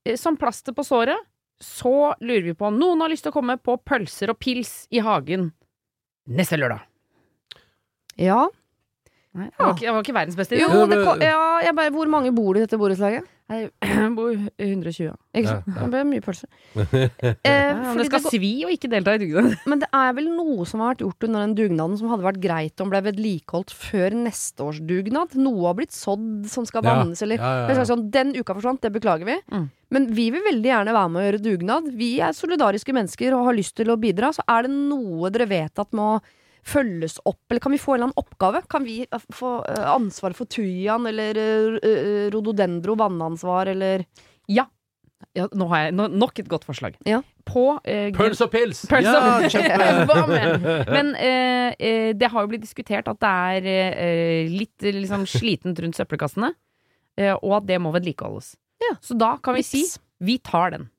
Eh, 0.05 0.15
som 0.15 0.37
plaster 0.37 0.71
på 0.73 0.83
såret, 0.83 1.17
så 1.59 2.13
lurer 2.21 2.43
vi 2.43 2.53
på 2.53 2.67
om 2.67 2.77
noen 2.77 3.01
har 3.01 3.09
lyst 3.09 3.23
til 3.23 3.31
å 3.31 3.35
komme 3.39 3.57
på 3.57 3.75
pølser 3.83 4.29
og 4.29 4.37
pils 4.39 4.87
i 4.91 4.99
hagen 4.99 5.51
neste 6.27 6.55
lørdag. 6.59 6.81
Ja. 8.17 8.47
Nei, 9.37 9.47
jeg, 9.51 9.61
var 9.61 9.73
ikke, 9.75 9.85
jeg 9.85 9.93
var 9.95 10.05
ikke 10.05 10.17
verdens 10.17 10.37
beste 10.39 10.57
Jo, 10.59 10.85
det 10.89 11.01
ja 11.21 11.41
jeg 11.61 11.75
bare, 11.77 11.93
hvor 11.93 12.09
mange 12.09 12.31
bor 12.35 12.55
det 12.55 12.63
i 12.63 12.67
dette 12.67 12.79
borettslaget? 12.79 13.27
Jeg 13.47 14.09
bor 14.11 14.33
120. 14.59 15.13
Ikke 15.37 15.47
sant? 15.47 15.67
ja. 15.71 15.83
Det 15.85 15.87
ble 15.93 16.01
mye 16.09 16.23
pølser. 16.23 16.49
Eh, 17.47 17.75
men 17.77 17.99
det 17.99 18.07
skal 18.09 18.23
det 18.23 18.31
svi 18.33 18.49
å 18.67 18.71
ikke 18.71 18.89
delta 18.91 19.13
i 19.15 19.19
dugnad. 19.21 19.53
men 19.71 19.79
det 19.81 19.87
er 19.95 20.15
vel 20.17 20.27
noe 20.33 20.65
som 20.67 20.81
har 20.83 20.93
vært 20.93 21.03
gjort 21.05 21.27
under 21.27 21.45
den 21.45 21.53
dugnaden 21.55 21.95
som 21.99 22.09
hadde 22.11 22.25
vært 22.25 22.41
greit 22.43 22.83
om 22.83 22.91
ble 22.91 23.01
vedlikeholdt 23.05 23.71
før 23.71 24.15
neste 24.25 24.65
års 24.65 24.81
dugnad. 24.89 25.35
Noe 25.39 25.69
har 25.69 25.77
blitt 25.79 25.95
sådd 25.95 26.47
som 26.51 26.67
skal 26.67 26.83
Ja, 26.83 26.97
vannes, 26.99 27.21
eller 27.23 27.39
ja, 27.39 27.51
ja, 27.61 27.67
Det 27.69 27.77
ja. 27.79 27.85
sånn, 27.87 28.07
Den 28.11 28.33
uka 28.35 28.57
forsvant, 28.57 28.81
det 28.83 28.91
beklager 28.97 29.29
vi. 29.29 29.37
Mm. 29.53 29.69
Men 29.95 30.09
vi 30.17 30.27
vil 30.35 30.43
veldig 30.49 30.71
gjerne 30.73 30.97
være 30.97 31.13
med 31.13 31.21
å 31.21 31.27
gjøre 31.27 31.43
dugnad. 31.45 31.87
Vi 32.01 32.11
er 32.23 32.35
solidariske 32.35 32.95
mennesker 32.95 33.37
og 33.37 33.47
har 33.47 33.57
lyst 33.57 33.77
til 33.79 33.93
å 33.93 33.99
bidra. 34.01 34.33
Så 34.35 34.43
er 34.43 34.67
det 34.67 34.73
noe 34.75 35.31
dere 35.31 35.47
vet 35.47 35.83
at 35.83 35.95
må 35.95 36.17
følges 36.67 37.17
opp, 37.25 37.39
eller 37.49 37.63
kan 37.63 37.71
vi 37.73 37.79
få 37.81 37.93
en 37.95 37.99
eller 38.01 38.09
annen 38.09 38.19
oppgave? 38.21 38.61
Kan 38.71 38.83
vi 38.87 39.01
eh, 39.07 39.27
få 39.33 39.57
ansvaret 39.63 39.93
ansvar 39.97 40.35
for 40.37 40.49
tujaen, 40.51 41.07
eller 41.09 41.37
eh, 41.41 41.77
eh, 41.91 42.25
rododendro 42.33 42.95
vannansvar, 42.99 43.71
eller 43.73 44.03
Ja. 44.51 44.65
ja 45.35 45.47
nå 45.53 45.67
har 45.71 45.85
jeg 45.87 45.95
nå, 45.97 46.07
nok 46.13 46.39
et 46.43 46.49
godt 46.51 46.67
forslag. 46.67 46.97
Ja. 47.07 47.21
På 47.47 47.79
eh, 47.87 48.11
Pølse 48.15 48.45
og 48.47 48.51
pils! 48.51 48.83
Pøls 48.91 49.07
Ja, 49.07 49.37
og- 49.37 49.47
kjempe! 49.53 50.83
Men 50.91 51.13
eh, 51.15 51.71
eh, 51.79 52.11
det 52.17 52.31
har 52.33 52.43
jo 52.45 52.51
blitt 52.51 52.65
diskutert 52.67 53.07
at 53.07 53.19
det 53.23 53.31
er 53.31 53.71
eh, 53.71 54.51
litt 54.51 54.83
eh, 54.83 54.95
liksom, 54.99 55.23
slitent 55.29 55.79
rundt 55.83 55.95
søppelkassene, 55.99 56.51
eh, 57.17 57.33
og 57.39 57.61
at 57.61 57.67
det 57.71 57.79
må 57.81 57.93
vedlikeholdes. 57.95 58.55
Ja. 58.83 58.93
Så 59.01 59.15
da 59.17 59.37
kan 59.41 59.55
vi 59.57 59.63
si 59.65 59.85
vi 60.19 60.37
tar 60.43 60.71
den. 60.75 60.89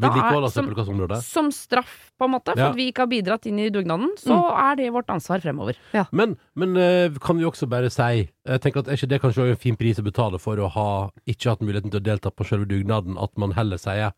Vedlikehold 0.00 0.44
av 0.44 0.50
som- 0.50 0.64
søppelkasseområdet. 0.66 1.18
Som 1.22 1.50
straff, 1.52 2.10
på 2.18 2.24
en 2.24 2.30
måte, 2.32 2.50
for 2.52 2.58
Ja. 2.58 2.68
at 2.70 2.74
vi 2.76 2.90
ikke 2.90 2.98
har 3.04 3.06
bidratt 3.06 3.46
inn 3.46 3.58
i 3.60 3.68
dugnaden. 3.70 4.10
Så 4.18 4.34
er 4.34 4.74
det 4.76 4.90
vårt 4.92 5.06
ansvar 5.06 5.40
fremover. 5.40 5.76
Men, 6.12 6.36
men 6.56 6.76
eh, 6.76 7.10
kan 7.20 7.38
vi 7.38 7.44
også 7.44 7.68
bare 7.68 7.90
si 7.90 8.28
Jeg 8.46 8.60
tenker 8.60 8.78
at 8.80 8.88
Er 8.88 8.96
ikke 8.96 9.08
det 9.08 9.20
kanskje 9.22 9.50
en 9.50 9.56
fin 9.56 9.76
pris 9.76 9.98
å 9.98 10.02
betale 10.04 10.38
for 10.40 10.56
å 10.56 10.68
ha 10.68 11.10
ikke 11.26 11.50
hatt 11.50 11.60
muligheten 11.60 11.90
til 11.92 12.00
å 12.00 12.02
delta 12.02 12.30
på 12.30 12.44
selve 12.44 12.66
dugnaden? 12.66 13.16
At 13.22 13.36
man 13.38 13.52
heller 13.52 13.76
sier 13.78 14.12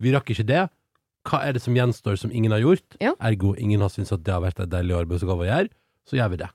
Vi 0.00 0.12
rakk 0.12 0.30
ikke 0.30 0.46
det. 0.46 0.70
Hva 1.26 1.42
er 1.44 1.52
det 1.52 1.62
som 1.62 1.74
gjenstår 1.74 2.16
som 2.16 2.30
ingen 2.30 2.52
har 2.52 2.60
gjort? 2.60 2.96
Ja. 3.00 3.12
Ergo 3.20 3.54
ingen 3.58 3.80
har 3.80 3.88
syntes 3.90 4.12
at 4.12 4.22
det 4.22 4.32
har 4.32 4.40
vært 4.40 4.60
en 4.60 4.70
deilig 4.70 4.94
arbeidsoppgave 5.04 5.44
å 5.44 5.50
gjøre. 5.50 5.68
Så 6.06 6.16
gjør 6.16 6.30
vi 6.30 6.36
det. 6.36 6.48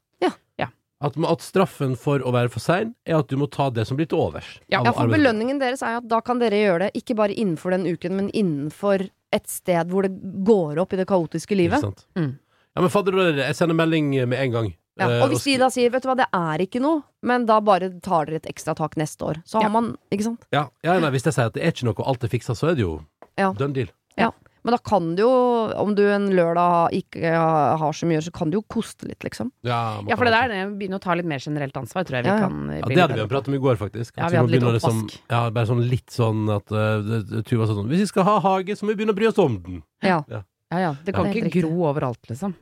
Ja. 1.04 1.10
Ja. 1.10 1.26
At, 1.28 1.32
at 1.32 1.42
straffen 1.44 1.96
for 2.00 2.20
å 2.24 2.32
være 2.32 2.50
for 2.50 2.60
sein 2.64 2.94
er 3.06 3.20
at 3.20 3.28
du 3.28 3.36
må 3.38 3.50
ta 3.52 3.70
det 3.70 3.86
som 3.88 3.98
blir 3.98 4.08
til 4.08 4.18
overs. 4.24 4.60
Ja, 4.72 4.82
Ja, 4.84 4.92
for 4.96 5.08
belønningen 5.12 5.60
deres 5.60 5.82
er 5.84 5.98
at 6.00 6.08
da 6.08 6.22
kan 6.22 6.40
dere 6.40 6.56
gjøre 6.56 6.80
det 6.88 6.94
ikke 7.04 7.16
bare 7.20 7.34
innenfor 7.36 7.72
den 7.72 7.86
uken, 7.86 8.16
men 8.16 8.30
innenfor 8.34 9.10
et 9.34 9.48
sted 9.50 9.90
hvor 9.90 10.04
det 10.08 10.14
går 10.46 10.80
opp 10.80 10.94
i 10.94 10.98
det 10.98 11.08
kaotiske 11.08 11.52
Ikke 11.52 11.58
livet. 11.64 11.82
sant? 11.82 12.06
Mm. 12.16 12.38
Ja, 12.76 12.82
men 12.82 12.90
fadder, 12.90 13.36
jeg 13.38 13.56
sender 13.56 13.76
melding 13.76 14.10
med 14.28 14.40
en 14.40 14.52
gang. 14.52 14.74
Ja, 14.98 15.08
Eh, 15.10 15.24
og 15.24 15.32
hvis 15.32 15.44
de 15.44 15.58
da 15.58 15.70
sier 15.74 15.90
vet 15.90 16.04
du 16.04 16.08
hva, 16.08 16.16
det 16.16 16.28
er 16.32 16.62
ikke 16.62 16.80
noe, 16.80 17.02
men 17.26 17.48
da 17.50 17.60
bare 17.60 17.90
tar 18.00 18.26
dere 18.30 18.36
et 18.36 18.46
ekstra 18.46 18.76
tak 18.78 18.94
neste 18.96 19.26
år, 19.26 19.40
så 19.44 19.58
har 19.58 19.64
Ja. 19.64 19.70
man 19.70 19.98
Ikke 20.12 20.24
sant? 20.24 20.46
ja, 20.54 20.68
ja, 20.84 21.00
nei, 21.00 21.10
Hvis 21.10 21.24
jeg 21.26 21.34
sier 21.34 21.46
at 21.48 21.54
det 21.54 21.64
er 21.64 21.72
ikke 21.72 21.86
noe, 21.86 21.96
og 21.98 22.08
alt 22.08 22.24
er 22.24 22.28
fiksa, 22.30 22.54
så 22.54 22.70
er 22.70 22.76
det 22.76 22.82
jo 22.86 23.02
Ja. 23.38 23.52
done 23.54 23.74
deal. 23.74 23.88
Men 24.64 24.72
da 24.72 24.80
kan 24.80 25.10
du 25.18 25.22
jo, 25.26 25.32
om 25.76 25.92
du 25.96 26.04
en 26.08 26.30
lørdag 26.32 26.94
ikke 26.96 27.32
har 27.82 27.92
så 27.98 28.08
mye 28.08 28.22
så 28.24 28.32
kan 28.32 28.50
du 28.50 28.58
jo 28.60 28.64
koste 28.72 29.10
litt, 29.10 29.20
liksom. 29.26 29.52
Ja, 29.68 30.00
Ja, 30.08 30.16
for 30.16 30.24
det 30.24 30.32
der 30.32 30.48
det 30.54 30.62
begynner 30.80 31.02
å 31.02 31.04
ta 31.04 31.14
litt 31.20 31.28
mer 31.28 31.40
generelt 31.44 31.76
ansvar, 31.76 32.06
tror 32.08 32.22
jeg 32.22 32.24
vi 32.24 32.32
Ja, 32.32 32.38
ja. 32.40 32.48
kan 32.48 32.70
Ja, 32.72 32.88
det 32.88 33.02
hadde 33.02 33.18
vi 33.18 33.20
jo 33.26 33.28
pratet 33.28 33.48
om 33.52 33.58
i 33.58 33.64
går, 33.66 33.76
faktisk. 33.82 34.16
Ja, 34.18 34.26
At 34.26 34.32
vi 34.32 34.38
hadde 34.38 34.52
litt 34.54 34.62
begynne 34.64 34.80
liksom- 34.80 35.04
oppvask. 35.04 35.20
ja, 35.30 35.50
bare 35.50 35.68
sånn 35.68 35.84
litt 35.90 36.10
sånn 36.16 36.56
at 36.56 36.72
uh, 36.72 37.42
Tuva 37.44 37.68
sa 37.68 37.74
sånn 37.76 37.90
Hvis 37.92 38.00
vi 38.08 38.12
skal 38.14 38.24
ha 38.24 38.40
hage, 38.40 38.72
så 38.80 38.84
må 38.88 38.96
vi 38.96 39.04
begynne 39.04 39.12
å 39.14 39.20
bry 39.20 39.28
oss 39.28 39.38
om 39.38 39.60
den. 39.62 39.84
Ja. 40.02 40.24
Ja 40.30 40.44
ja, 40.80 40.96
det 41.06 41.14
kan 41.14 41.26
Ja. 41.28 41.34
ikke 41.34 41.62
gro 41.62 41.84
overalt, 41.92 42.24
liksom. 42.30 42.56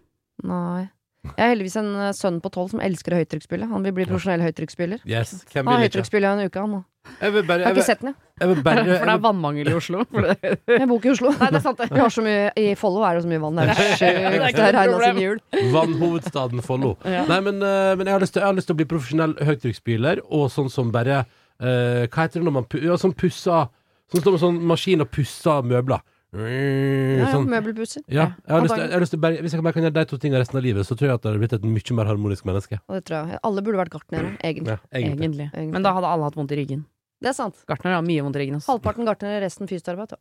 Nei. 0.43 0.89
Jeg 1.24 1.38
har 1.38 1.55
heldigvis 1.55 1.75
en 1.77 1.96
eh, 1.96 2.12
sønn 2.17 2.41
på 2.41 2.50
tolv 2.51 2.72
som 2.72 2.79
elsker 2.81 3.13
høytrykksspyler. 3.13 3.70
Han 3.70 3.84
vil 3.84 3.93
bli 3.93 4.05
profesjonell 4.10 4.41
høytrykksspiller. 4.41 5.01
Yes, 5.05 5.46
Han 5.53 5.67
har 5.67 5.84
i 5.84 5.86
en 5.86 6.39
uke, 6.50 6.60
han 6.60 6.72
nå. 6.72 6.86
Jeg 7.22 7.34
vil 7.34 7.46
bare 7.46 7.63
Jeg 7.63 7.67
har 7.67 7.75
ikke 7.75 7.86
sett 7.86 8.01
den, 8.01 8.12
jeg. 8.12 8.29
jeg 8.41 8.50
vil 8.51 8.63
bare 8.65 8.84
For 9.01 9.10
det 9.10 9.13
er 9.13 9.24
vannmangel 9.24 9.72
i 9.72 9.74
Oslo. 9.77 10.03
For 10.12 10.27
det. 10.27 10.36
Jeg 10.81 10.88
bor 10.89 11.00
ikke 11.00 11.10
i 11.10 11.13
Oslo. 11.15 11.34
Nei, 11.39 11.50
det 11.50 11.60
er 11.60 11.65
sant, 11.65 11.81
det. 11.81 11.89
Vi 11.91 12.01
har 12.01 12.13
så 12.13 12.24
mye 12.25 12.46
I 12.62 12.67
Follo 12.77 13.03
er 13.08 13.17
det 13.17 13.24
så 13.25 13.31
mye 13.31 13.41
vann. 13.41 13.58
Det 13.62 13.65
er 13.65 13.74
Det 13.74 13.89
er 13.89 14.00
sjukt. 14.01 14.62
Det 14.62 14.75
regna. 14.77 15.74
Vannhovedstaden 15.75 16.65
Follo. 16.65 16.96
Ja. 17.05 17.25
Nei, 17.29 17.41
men, 17.48 17.62
eh, 17.65 17.91
men 17.98 18.08
jeg, 18.08 18.15
har 18.15 18.25
lyst 18.25 18.38
til, 18.38 18.43
jeg 18.46 18.50
har 18.50 18.58
lyst 18.58 18.72
til 18.72 18.77
å 18.77 18.81
bli 18.81 18.89
profesjonell 18.93 19.36
høytrykksspyler, 19.50 20.24
og 20.29 20.48
sånn 20.53 20.72
som 20.74 20.93
bare 20.93 21.24
uh, 21.24 22.08
Hva 22.08 22.25
heter 22.25 22.39
det 22.41 22.48
når 22.48 22.58
man 22.62 22.70
ja, 22.81 22.98
sånn 23.01 23.17
pusser 23.17 23.70
Sånn 24.12 24.25
som 24.25 24.36
sånn 24.41 24.58
maskin 24.67 25.05
og 25.05 25.08
pusser 25.08 25.62
møbler. 25.63 26.01
Ja, 26.31 26.48
ja, 26.48 27.27
Sånn. 27.34 27.48
Møbelpusser. 27.51 28.05
Ja, 28.08 28.29
jeg 28.48 28.53
har 28.53 28.63
lyst 28.63 28.77
jeg 28.77 28.93
har 28.93 29.03
lyst 29.03 29.12
til 29.12 29.20
bare, 29.20 29.41
Hvis 29.43 29.51
jeg 29.51 29.63
bare 29.65 29.75
kan 29.75 29.84
gjøre 29.84 29.98
de 29.98 30.03
to 30.08 30.20
tingene 30.22 30.39
resten 30.39 30.60
av 30.62 30.63
livet, 30.63 30.88
så 30.88 30.96
tror 30.96 31.10
jeg 31.10 31.20
at 31.20 31.24
det 31.25 31.31
hadde 31.31 31.41
blitt 31.43 31.55
et 31.58 31.65
mye 31.67 31.98
mer 31.98 32.08
harmonisk 32.08 32.48
menneske. 32.48 32.79
Og 32.88 32.96
det 32.96 33.03
tror 33.10 33.27
jeg. 33.27 33.39
Alle 33.50 33.63
burde 33.65 33.81
vært 33.81 33.91
gartnere, 33.91 34.31
egentlig. 34.39 34.77
Ja, 34.77 34.79
egentlig. 34.96 35.27
Egentlig. 35.27 35.48
Egentlig. 35.51 35.74
Men 35.75 35.88
da 35.88 35.91
hadde 35.98 36.12
alle 36.12 36.29
hatt 36.29 36.39
vondt 36.39 36.53
i 36.55 36.60
ryggen. 36.62 36.86
Det 37.22 37.30
er 37.30 37.36
sant. 37.38 37.58
Gartner 37.70 37.94
har 37.94 38.06
mye 38.06 38.24
vondt 38.25 38.38
i 38.40 38.42
ryggen. 38.42 38.58
ass. 38.58 38.68
Halvparten 38.72 39.06
gartner, 39.06 39.38
resten 39.44 39.70
fysioterapeutt. 39.70 40.18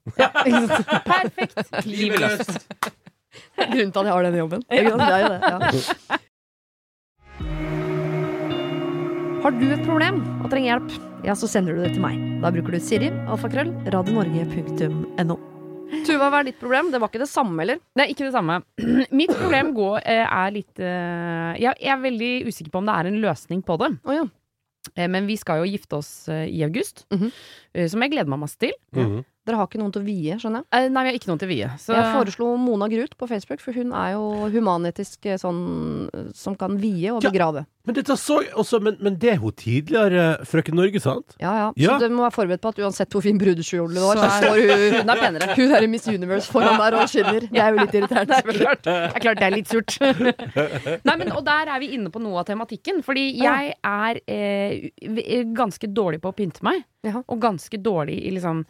Perfekt! 1.08 1.70
Livet 1.88 2.20
løst. 2.20 2.58
Grunnen 3.56 3.92
til 3.94 4.00
at 4.02 4.10
jeg 4.10 4.12
har 4.12 4.26
denne 4.26 4.42
jobben. 4.42 4.66
Det 4.68 4.82
er 4.82 4.90
jo 4.90 4.98
det. 5.00 5.06
Ja. 5.40 6.18
Har 9.40 9.54
du 9.56 9.64
et 9.72 9.86
problem 9.86 10.18
og 10.44 10.50
trenger 10.52 10.74
hjelp, 10.74 10.90
ja, 11.24 11.32
så 11.38 11.48
sender 11.48 11.72
du 11.72 11.80
det 11.80 11.94
til 11.94 12.02
meg. 12.04 12.18
Da 12.42 12.50
bruker 12.52 12.76
du 12.76 12.82
Siri, 12.84 13.08
alfakrøll, 13.32 13.70
radionorge.no. 13.94 15.38
Tuva, 16.06 16.28
hva 16.30 16.42
er 16.42 16.50
ditt 16.50 16.60
problem? 16.60 16.90
Det 16.92 17.00
var 17.00 17.08
ikke 17.10 17.22
det 17.22 17.30
samme, 17.30 17.56
eller? 17.64 17.80
Det 17.96 18.04
er 18.04 18.12
ikke 18.12 18.26
det 18.28 18.34
samme. 18.34 18.58
Mitt 19.22 19.32
problem 19.32 19.72
går, 19.78 19.96
eh, 20.04 20.26
er 20.26 20.52
litt 20.54 20.82
eh, 20.84 21.56
jeg, 21.64 21.72
jeg 21.80 21.94
er 21.96 22.04
veldig 22.04 22.30
usikker 22.50 22.74
på 22.74 22.82
om 22.82 22.90
det 22.90 22.98
er 23.00 23.08
en 23.10 23.18
løsning 23.24 23.64
på 23.66 23.78
det. 23.80 23.90
Oh, 24.04 24.14
ja. 24.14 24.26
Eh, 24.96 25.08
Men 25.08 25.26
vi 25.28 25.36
skal 25.36 25.60
jo 25.62 25.70
gifte 25.70 25.98
oss 26.00 26.28
eh, 26.28 26.46
i 26.48 26.62
august, 26.62 27.06
mm 27.10 27.18
-hmm. 27.18 27.88
som 27.88 28.02
jeg 28.02 28.10
gleder 28.10 28.28
meg 28.28 28.38
masse 28.38 28.56
til. 28.58 28.72
Mhm. 28.92 29.24
Dere 29.50 29.58
har 29.58 29.66
ikke 29.66 29.80
noen 29.82 29.90
til 29.96 30.04
å 30.04 30.06
vie, 30.06 30.36
skjønner 30.38 30.62
jeg. 30.62 30.70
Eh, 30.78 30.88
Nei, 30.94 31.02
vi 31.02 31.10
har 31.10 31.18
ikke 31.18 31.30
noen 31.32 31.40
til 31.42 31.48
å 31.50 31.54
vie. 31.54 31.68
Så 31.82 31.96
Jeg 31.98 32.06
foreslo 32.14 32.52
Mona 32.62 32.86
Grut 32.92 33.16
på 33.18 33.26
Facebook, 33.30 33.60
for 33.64 33.74
hun 33.74 33.90
er 33.92 34.12
jo 34.14 34.24
humanetisk 34.54 35.26
eh, 35.26 35.38
sånn 35.42 36.06
eh, 36.14 36.30
som 36.38 36.54
kan 36.60 36.78
vie 36.78 37.10
og 37.10 37.22
Ja. 37.26 37.30
begrave. 37.34 37.66
Men 37.88 37.94
dette 37.96 38.12
så 38.20 38.36
også 38.60 38.78
Men, 38.84 38.98
men 39.00 39.14
det 39.16 39.30
er 39.32 39.38
hun 39.40 39.52
tidligere 39.56 40.44
Frøken 40.46 40.76
Norge, 40.76 41.00
sant? 41.00 41.32
Ja, 41.40 41.50
ja. 41.56 41.68
Ja. 41.80 41.94
Så 41.98 42.06
du 42.10 42.14
må 42.14 42.26
være 42.26 42.34
forberedt 42.36 42.60
på 42.60 42.68
at 42.74 42.78
uansett 42.84 43.10
hvor 43.10 43.22
fin 43.24 43.38
brudekjole 43.40 43.94
du 43.96 44.00
har, 44.04 44.16
Så 44.20 44.20
så 44.20 44.28
er- 44.28 44.42
står 44.44 44.60
hun, 44.60 44.94
hun 45.00 45.10
er 45.14 45.22
penere. 45.22 45.48
hun 45.56 45.72
er 45.78 45.82
i 45.82 45.88
Miss 45.88 46.06
Universe 46.06 46.52
foran 46.52 46.76
der 46.78 46.98
og 47.00 47.08
skinner. 47.08 47.40
Det 47.48 47.58
er 47.64 47.72
jo 47.72 47.80
litt 47.80 47.96
irriterende. 47.96 48.36
Det 48.36 48.54
er 48.54 48.60
klart, 48.60 48.82
det 48.84 48.94
er 49.16 49.24
klart 49.24 49.40
det 49.40 49.48
er 49.48 49.56
litt 49.56 49.72
surt. 49.72 49.96
Nei, 51.08 51.16
men, 51.16 51.32
og 51.32 51.42
der 51.48 51.72
er 51.72 51.80
vi 51.82 51.88
inne 51.96 52.12
på 52.12 52.20
noe 52.22 52.42
av 52.44 52.46
tematikken. 52.52 53.00
Fordi 53.02 53.24
jeg 53.40 53.72
er 53.80 54.20
eh, 54.28 55.42
ganske 55.56 55.88
dårlig 55.90 56.20
på 56.22 56.30
å 56.30 56.36
pynte 56.36 56.62
meg. 56.66 56.84
Ja. 57.02 57.22
Og 57.32 57.40
ganske 57.40 57.80
dårlig 57.80 58.18
i 58.28 58.34
liksom 58.36 58.62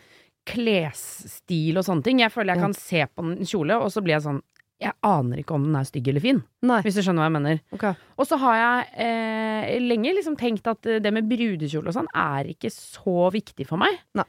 klesstil 0.49 1.80
og 1.80 1.87
sånne 1.87 2.06
ting. 2.06 2.23
Jeg 2.23 2.32
føler 2.35 2.54
jeg 2.54 2.64
kan 2.64 2.76
se 2.76 3.04
på 3.11 3.26
en 3.26 3.37
kjole, 3.47 3.76
og 3.80 3.92
så 3.92 4.02
blir 4.04 4.18
jeg 4.18 4.26
sånn 4.28 4.40
Jeg 4.80 4.97
aner 5.04 5.42
ikke 5.42 5.59
om 5.59 5.66
den 5.66 5.76
er 5.76 5.85
stygg 5.85 6.06
eller 6.09 6.25
fin, 6.25 6.38
Nei. 6.64 6.78
hvis 6.80 6.97
du 6.97 7.02
skjønner 7.04 7.20
hva 7.20 7.28
jeg 7.28 7.37
mener. 7.37 7.59
Okay. 7.76 7.99
Og 8.16 8.25
så 8.25 8.38
har 8.40 8.54
jeg 8.56 8.87
eh, 9.04 9.75
lenge 9.85 10.14
liksom 10.16 10.38
tenkt 10.40 10.70
at 10.73 10.88
eh, 10.88 11.02
det 11.04 11.12
med 11.12 11.28
brudekjole 11.28 11.92
og 11.92 11.99
sånn 11.99 12.09
er 12.16 12.49
ikke 12.49 12.70
så 12.73 13.28
viktig 13.35 13.68
for 13.68 13.82
meg. 13.82 13.99
Nei. 14.16 14.25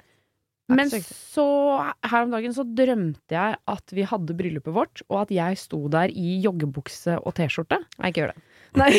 Men 0.76 0.92
så 0.92 1.00
så 1.04 1.46
her 2.08 2.26
om 2.26 2.34
dagen 2.34 2.54
så 2.56 2.66
drømte 2.68 3.36
jeg 3.36 3.58
at 3.74 3.94
vi 3.96 4.06
hadde 4.08 4.36
bryllupet 4.38 4.76
vårt, 4.76 5.04
og 5.10 5.24
at 5.24 5.34
jeg 5.36 5.60
sto 5.60 5.86
der 5.92 6.12
i 6.12 6.38
joggebukse 6.44 7.18
og 7.22 7.36
T-skjorte. 7.38 7.82
Nei, 8.00 8.12
ikke 8.12 8.26
gjør 8.26 8.34
det. 8.34 8.44
Nei. 8.80 8.92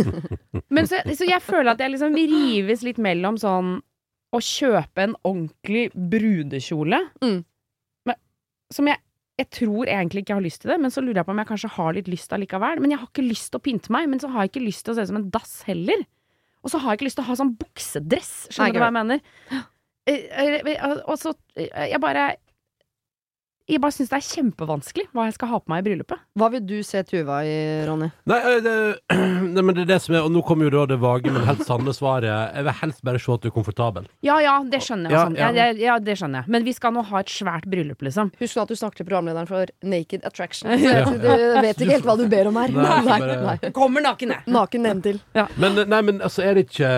Men 0.74 0.88
så, 0.88 1.00
så 1.16 1.28
jeg 1.28 1.44
føler 1.44 1.74
at 1.74 1.82
jeg 1.82 1.94
liksom 1.94 2.16
rives 2.16 2.84
litt 2.86 3.00
mellom 3.02 3.40
sånn 3.40 3.78
å 4.34 4.40
kjøpe 4.42 5.04
en 5.08 5.16
ordentlig 5.24 5.88
brudekjole, 5.94 7.00
Mm. 7.22 7.44
men, 8.06 8.16
som 8.74 8.86
jeg 8.90 8.98
jeg 9.34 9.48
tror 9.50 9.88
egentlig 9.90 10.20
ikke 10.22 10.30
jeg 10.30 10.38
har 10.38 10.44
lyst 10.44 10.60
til 10.62 10.70
det, 10.70 10.76
men 10.78 10.92
så 10.94 11.02
lurer 11.02 11.16
jeg 11.18 11.26
på 11.26 11.32
om 11.34 11.38
jeg 11.42 11.48
kanskje 11.48 11.70
har 11.74 11.94
litt 11.96 12.06
lyst 12.06 12.30
allikevel. 12.36 12.78
Men 12.78 12.92
jeg 12.94 13.00
har 13.00 13.08
ikke 13.08 13.24
lyst 13.26 13.48
til 13.50 13.58
å 13.58 13.62
pynte 13.66 13.90
meg, 13.90 14.06
men 14.08 14.20
så 14.22 14.28
har 14.30 14.44
jeg 14.44 14.52
ikke 14.52 14.62
lyst 14.62 14.84
til 14.86 14.92
å 14.92 14.94
se 14.94 15.02
ut 15.02 15.10
som 15.10 15.16
en 15.18 15.30
dass 15.34 15.54
heller. 15.66 16.04
Og 16.62 16.70
så 16.70 16.78
har 16.78 16.92
jeg 16.94 17.00
ikke 17.00 17.08
lyst 17.08 17.18
til 17.18 17.24
å 17.24 17.26
ha 17.32 17.34
sånn 17.40 17.50
buksedress. 17.58 18.30
Skjønner 18.54 18.70
Nei, 18.70 18.70
du 18.70 18.78
hva 18.78 18.90
jeg 18.92 18.96
mener? 19.00 19.20
Eh, 20.06 20.22
eh, 20.38 21.00
Og 21.08 21.18
så 21.18 21.32
eh, 21.56 21.88
Jeg 21.90 22.00
bare 22.00 22.36
Jeg 23.64 23.80
bare 23.80 23.94
syns 23.96 24.10
det 24.12 24.18
er 24.18 24.24
kjempevanskelig 24.28 25.06
hva 25.16 25.22
jeg 25.24 25.34
skal 25.38 25.48
ha 25.48 25.58
på 25.62 25.70
meg 25.72 25.80
i 25.80 25.84
bryllupet. 25.86 26.20
Hva 26.36 26.48
vil 26.52 26.60
du 26.68 26.74
se 26.84 27.00
Tuva 27.08 27.38
i, 27.48 27.54
Ronny? 27.88 28.10
Nei, 28.28 28.40
det, 28.60 28.74
nei, 29.54 29.62
men 29.64 29.70
det 29.78 29.86
er 29.86 29.88
det 29.94 29.96
som 30.04 30.16
er 30.18 30.26
Og 30.26 30.32
nå 30.34 30.42
kommer 30.44 30.68
jo 30.68 30.72
da 30.74 30.82
det 30.90 30.98
vage, 31.00 31.32
men 31.32 31.46
helt 31.48 31.62
sanne 31.64 31.94
svaret. 31.96 32.28
Jeg 32.28 32.66
vil 32.66 32.76
helst 32.82 33.00
bare 33.08 33.22
se 33.24 33.32
at 33.32 33.46
du 33.46 33.48
er 33.48 33.54
komfortabel. 33.54 34.08
Ja 34.26 34.36
ja, 34.44 34.58
det 34.68 34.82
skjønner 34.84 35.08
jeg. 35.08 35.16
Ja, 35.16 35.22
sånn. 35.24 35.38
ja. 35.40 35.48
Ja, 35.56 35.68
ja, 35.80 35.94
det 36.04 36.18
skjønner 36.20 36.42
jeg. 36.44 36.52
Men 36.52 36.66
vi 36.68 36.74
skal 36.76 36.92
nå 36.92 37.06
ha 37.08 37.22
et 37.24 37.32
svært 37.32 37.64
bryllup, 37.72 38.04
liksom. 38.04 38.32
Husk 38.42 38.58
nå 38.60 38.66
at 38.66 38.74
du 38.74 38.76
snakker 38.82 39.00
til 39.00 39.08
programlederen 39.08 39.48
for 39.48 39.72
Naked 39.94 40.26
Attraction. 40.28 40.68
Ja. 40.84 41.06
Du 41.08 41.24
vet 41.64 41.80
ikke 41.80 41.94
helt 41.94 42.04
hva 42.06 42.14
du 42.20 42.26
ber 42.28 42.50
om 42.50 42.58
her. 42.60 42.72
Nei, 42.74 42.98
nei, 43.06 43.18
bare- 43.46 43.70
Kommer 43.76 44.04
naken, 44.04 44.34
jeg. 44.36 44.44
Naken 44.52 44.84
nedentil. 44.84 45.22
Men, 45.56 45.80
nei, 45.88 46.00
men 46.04 46.20
altså, 46.20 46.44
er 46.44 46.58
det 46.58 46.66
ikke 46.68 46.90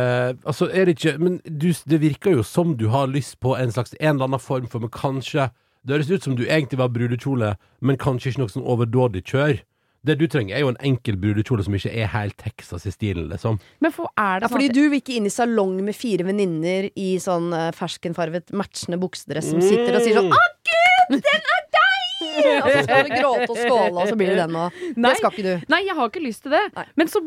Altså, 0.47 0.67
er 0.75 0.89
det 0.89 0.97
ikke 0.99 1.13
Men 1.23 1.39
du, 1.47 1.69
det 1.89 2.01
virker 2.03 2.35
jo 2.37 2.43
som 2.47 2.75
du 2.79 2.89
har 2.93 3.07
lyst 3.11 3.39
på 3.43 3.55
en 3.59 3.71
slags 3.73 3.95
En 4.01 4.17
eller 4.17 4.27
annen 4.29 4.43
form 4.43 4.67
for 4.73 4.83
Men 4.83 4.91
kanskje 4.93 5.47
Det 5.87 5.95
høres 5.95 6.11
ut 6.11 6.25
som 6.27 6.35
du 6.35 6.45
egentlig 6.49 6.81
var 6.81 6.91
brudekjole, 6.91 7.53
men 7.87 7.99
kanskje 8.03 8.33
ikke 8.33 8.43
noe 8.43 8.51
sånn 8.51 8.67
overdådig 8.67 9.23
kjør. 9.31 9.61
Det 10.07 10.17
du 10.19 10.27
trenger, 10.31 10.55
er 10.55 10.63
jo 10.63 10.71
en 10.71 10.81
enkel 10.87 11.17
brudekjole 11.19 11.65
som 11.67 11.75
ikke 11.79 11.91
er 11.95 12.11
helt 12.13 12.37
Texas 12.39 12.87
i 12.87 12.93
stilen, 12.95 13.29
liksom. 13.31 13.59
Men 13.83 13.95
for, 13.95 14.11
er 14.19 14.41
det 14.43 14.47
Ja, 14.47 14.51
fordi 14.53 14.69
sånn 14.69 14.75
at 14.75 14.79
du 14.79 14.91
vil 14.93 15.01
ikke 15.01 15.17
inn 15.19 15.27
i 15.27 15.35
salong 15.35 15.79
med 15.87 15.97
fire 15.99 16.27
venninner 16.27 16.91
i 16.95 17.09
sånn 17.23 17.49
uh, 17.55 17.71
ferskenfarvet 17.75 18.51
matchende 18.55 18.99
buksedress 19.03 19.51
som 19.55 19.63
sitter 19.63 19.99
og 19.99 20.05
sier 20.05 20.19
sånn 20.21 20.31
'Å, 20.31 20.45
gud, 20.71 21.17
den 21.23 21.51
er 21.55 21.65
deg!' 21.75 21.83
Og 22.47 22.69
så 22.71 22.83
skal 22.87 23.03
du 23.07 23.11
gråte 23.17 23.51
og 23.51 23.59
skåle, 23.59 23.97
og 23.97 24.09
så 24.11 24.17
blir 24.19 24.31
det 24.35 24.39
den 24.43 24.57
og 24.59 24.73
Det 24.95 25.13
skal 25.19 25.31
ikke 25.33 25.45
du. 25.47 25.67
Nei, 25.73 25.81
jeg 25.87 25.97
har 25.99 26.11
ikke 26.11 26.23
lyst 26.23 26.43
til 26.45 26.55
det. 26.55 26.63
Nei. 26.77 26.85
Men 26.97 27.11
så, 27.13 27.23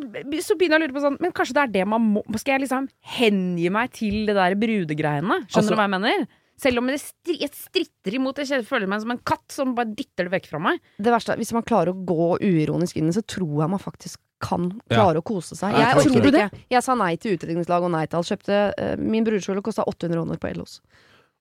så 0.46 0.56
begynner 0.60 0.78
jeg 0.78 0.82
å 0.82 0.84
lure 0.88 0.96
på 0.98 1.04
sånn 1.04 1.18
Men 1.20 1.34
kanskje 1.36 1.56
det 1.58 1.64
er 1.64 1.72
det 1.80 1.86
man 1.90 2.06
må 2.16 2.24
Skal 2.38 2.56
jeg 2.58 2.64
liksom 2.68 2.88
hengi 3.18 3.70
meg 3.74 3.92
til 3.96 4.30
det 4.30 4.36
der 4.38 4.56
brudegreiene? 4.60 5.42
Skjønner 5.48 5.60
Altså- 5.62 5.74
du 5.74 5.78
hva 5.80 5.88
jeg 5.88 5.94
mener? 5.98 6.28
Selv 6.60 6.82
om 6.82 6.88
det 6.92 6.98
stri 7.00 7.38
jeg 7.40 7.54
stritter 7.56 8.16
imot. 8.20 8.38
Jeg 8.44 8.66
føler 8.68 8.88
meg 8.92 9.00
som 9.02 9.12
en 9.16 9.22
katt 9.24 9.46
som 9.56 9.76
bare 9.78 9.94
dytter 9.96 10.28
det 10.28 10.34
vekk 10.34 10.50
fra 10.52 10.60
meg. 10.60 10.80
Det 11.00 11.14
verste 11.14 11.32
er 11.34 11.38
Hvis 11.40 11.54
man 11.56 11.64
klarer 11.64 11.94
å 11.94 12.06
gå 12.06 12.38
uironisk 12.44 12.98
inn 13.00 13.08
i 13.08 13.14
det, 13.14 13.22
så 13.22 13.28
tror 13.38 13.62
jeg 13.64 13.70
man 13.70 13.80
faktisk 13.80 14.20
kan 14.42 14.70
Ja. 14.90 14.96
klare 15.04 15.20
å 15.20 15.24
kose 15.24 15.56
seg. 15.56 15.72
Jeg 15.76 15.80
Jeg 15.84 15.96
tror 16.06 16.20
orker 16.22 16.32
det. 16.32 16.50
Jeg 16.72 16.84
sa 16.84 16.96
nei 16.96 17.16
til 17.18 17.36
utdrikningslag 17.38 17.84
og 17.84 17.92
nei 17.92 18.06
til 18.08 18.18
alt. 18.20 18.28
Kjøpte 18.28 18.74
uh, 18.80 18.96
Min 18.98 19.24
brudekjole 19.28 19.62
kosta 19.64 19.84
800 19.88 20.16
kroner 20.16 20.38
på 20.40 20.48
Ellos. 20.52 20.80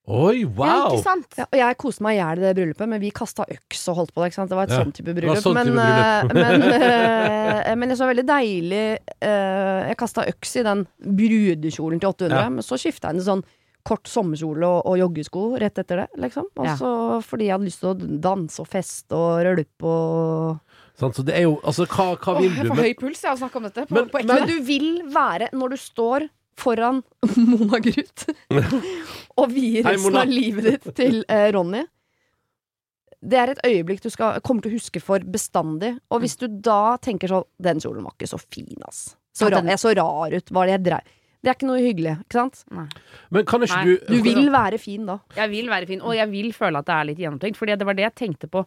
Oi, 0.08 0.40
Ja, 0.40 0.48
wow! 0.56 0.94
ikke 0.96 1.02
sant? 1.04 1.34
Ja, 1.36 1.44
og 1.52 1.58
jeg 1.58 1.76
koste 1.76 2.00
meg 2.02 2.14
i 2.16 2.18
hjel 2.22 2.38
i 2.38 2.40
det 2.46 2.54
bryllupet, 2.56 2.88
men 2.88 3.00
vi 3.02 3.10
kasta 3.12 3.44
øks 3.44 3.82
og 3.92 3.96
holdt 3.98 4.14
på 4.16 4.22
det. 4.22 4.30
Ikke 4.30 4.38
sant? 4.40 4.48
Det 4.48 4.56
var 4.56 4.64
et 4.64 4.70
Ja. 4.72 4.78
sånn 4.82 4.92
type 4.96 5.12
bryllup. 5.14 5.42
sånn 5.44 5.52
men, 5.54 5.66
type 5.66 5.76
bryllup. 5.76 6.30
eh, 6.32 6.32
men, 6.32 6.62
uh, 7.68 7.74
men 7.76 7.88
jeg 7.90 7.98
så 7.98 8.08
veldig 8.08 8.24
deilig 8.24 8.98
uh, 9.20 9.88
Jeg 9.90 9.96
kasta 10.00 10.24
øks 10.32 10.56
i 10.56 10.62
den 10.64 10.86
brudekjolen 11.04 12.00
til 12.00 12.08
800, 12.08 12.32
Ja. 12.40 12.48
men 12.48 12.62
så 12.64 12.78
skifta 12.80 13.12
jeg 13.12 13.20
den 13.20 13.26
sånn 13.26 13.44
kort 13.84 14.06
sommerkjole 14.10 14.66
og, 14.66 14.86
og 14.86 14.98
joggesko 15.00 15.42
rett 15.60 15.78
etter 15.78 16.02
det, 16.02 16.08
liksom. 16.20 16.46
Og 16.58 16.66
Ja. 16.66 16.76
fordi 17.24 17.46
jeg 17.48 17.54
hadde 17.56 17.64
lyst 17.68 17.80
til 17.80 17.90
å 17.94 18.20
danse 18.20 18.60
og 18.60 18.68
feste 18.68 19.12
og 19.16 19.42
rølpe 19.46 19.84
og 19.88 20.58
sånn, 20.98 21.14
så 21.14 21.24
det 21.24 21.34
er 21.38 21.42
jo 21.46 21.60
Altså, 21.64 21.86
hva, 21.86 22.08
hva 22.18 22.34
vil 22.40 22.50
Åh, 22.50 22.54
du? 22.54 22.58
jeg 22.58 22.66
får 22.68 22.76
Men, 22.76 22.84
høy 22.84 22.94
puls 22.98 23.22
jeg, 23.22 23.30
av 23.30 23.36
å 23.38 23.40
snakke 23.44 23.56
om 23.56 23.62
dette. 23.68 23.86
På, 23.86 23.94
Men- 23.94 24.08
på 24.10 24.24
men- 24.26 24.46
du 24.48 24.60
vil 24.62 24.88
være, 25.14 25.48
når 25.52 25.68
du 25.70 25.76
står 25.76 26.28
foran 26.58 27.02
Mona 27.36 27.78
Gruth 27.78 28.26
og 29.38 29.48
vier 29.54 29.84
resten 29.86 30.16
av 30.18 30.26
livet 30.26 30.64
ditt 30.66 30.94
til 30.98 31.20
eh, 31.30 31.52
Ronny 31.54 31.84
Det 33.22 33.38
er 33.38 33.50
et 33.54 33.60
øyeblikk 33.66 34.02
du 34.02 34.10
skal, 34.10 34.40
kommer 34.46 34.62
til 34.62 34.72
å 34.72 34.78
huske 34.78 35.00
for 35.02 35.18
bestandig. 35.20 35.96
Og 36.10 36.20
hvis 36.22 36.36
du 36.38 36.46
da 36.48 36.96
tenker 37.02 37.28
sånn 37.32 37.46
Den 37.58 37.80
kjolen 37.82 38.04
var 38.06 38.14
ikke 38.14 38.28
så 38.30 38.38
fin, 38.38 38.76
ass. 38.86 39.16
Så 39.34 39.48
rar, 39.50 39.60
den- 39.62 39.70
jeg 39.72 39.78
så 39.78 39.94
rar 39.96 40.34
ut. 40.34 40.50
Hva 40.50 40.66
det 40.66 40.74
jeg 40.76 40.84
dreiv 40.86 41.14
Det 41.38 41.52
er 41.52 41.54
ikke 41.54 41.68
noe 41.68 41.78
hyggelig, 41.78 42.16
ikke 42.24 42.40
sant? 42.40 42.64
men 43.30 43.44
kan 43.46 43.62
ikke 43.62 43.78
Nei, 43.78 43.84
du 43.86 44.10
Du 44.10 44.26
vil 44.26 44.50
være 44.50 44.78
fin 44.82 45.06
da. 45.06 45.20
Jeg 45.38 45.52
vil 45.52 45.70
være 45.70 45.86
fin, 45.86 46.02
og 46.02 46.16
jeg 46.16 46.30
vil 46.32 46.52
føle 46.56 46.82
at 46.82 46.88
det 46.88 46.96
er 46.96 47.08
litt 47.12 47.22
gjennomtenkt. 47.22 47.58
Fordi 47.60 47.76
det 47.78 47.86
var 47.86 47.98
det 47.98 48.08
jeg 48.08 48.16
tenkte 48.26 48.50
på 48.50 48.64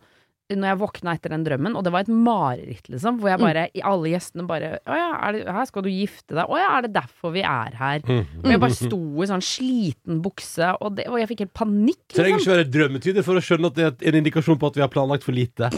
når 0.51 0.67
jeg 0.71 0.79
våkna 0.81 1.13
etter 1.15 1.31
den 1.31 1.43
drømmen, 1.45 1.75
og 1.79 1.85
det 1.85 1.91
var 1.93 2.05
et 2.05 2.11
mareritt, 2.11 2.89
liksom, 2.91 3.19
hvor 3.21 3.31
jeg 3.31 3.39
bare 3.39 3.65
mm. 3.69 3.81
Alle 3.87 4.11
gjestene 4.11 4.45
bare 4.49 4.71
Å 4.83 4.97
ja, 4.97 5.09
er 5.27 5.35
det, 5.37 5.41
her 5.55 5.67
skal 5.69 5.85
du 5.85 5.89
gifte 5.91 6.35
deg? 6.35 6.43
Å 6.43 6.59
ja, 6.59 6.69
er 6.75 6.85
det 6.85 6.91
derfor 6.97 7.35
vi 7.35 7.43
er 7.47 7.77
her? 7.79 8.03
Og 8.03 8.49
jeg 8.51 8.61
bare 8.65 8.77
sto 8.77 8.99
i 8.99 9.29
sånn 9.31 9.45
sliten 9.45 10.21
bukse, 10.25 10.73
og, 10.79 10.97
det, 10.97 11.07
og 11.11 11.19
jeg 11.21 11.31
fikk 11.31 11.45
helt 11.45 11.55
panikk. 11.61 12.01
Trenger 12.11 12.35
Liksom. 12.35 12.43
ikke 12.43 12.57
være 12.57 12.69
drømmetyder 12.75 13.27
for 13.27 13.39
å 13.39 13.43
skjønne 13.43 13.71
at 13.71 13.77
det 13.79 13.87
er 13.87 14.11
en 14.11 14.19
indikasjon 14.21 14.59
på 14.59 14.71
at 14.71 14.79
vi 14.79 14.83
har 14.83 14.91
planlagt 14.91 15.27
for 15.27 15.35
lite. 15.35 15.71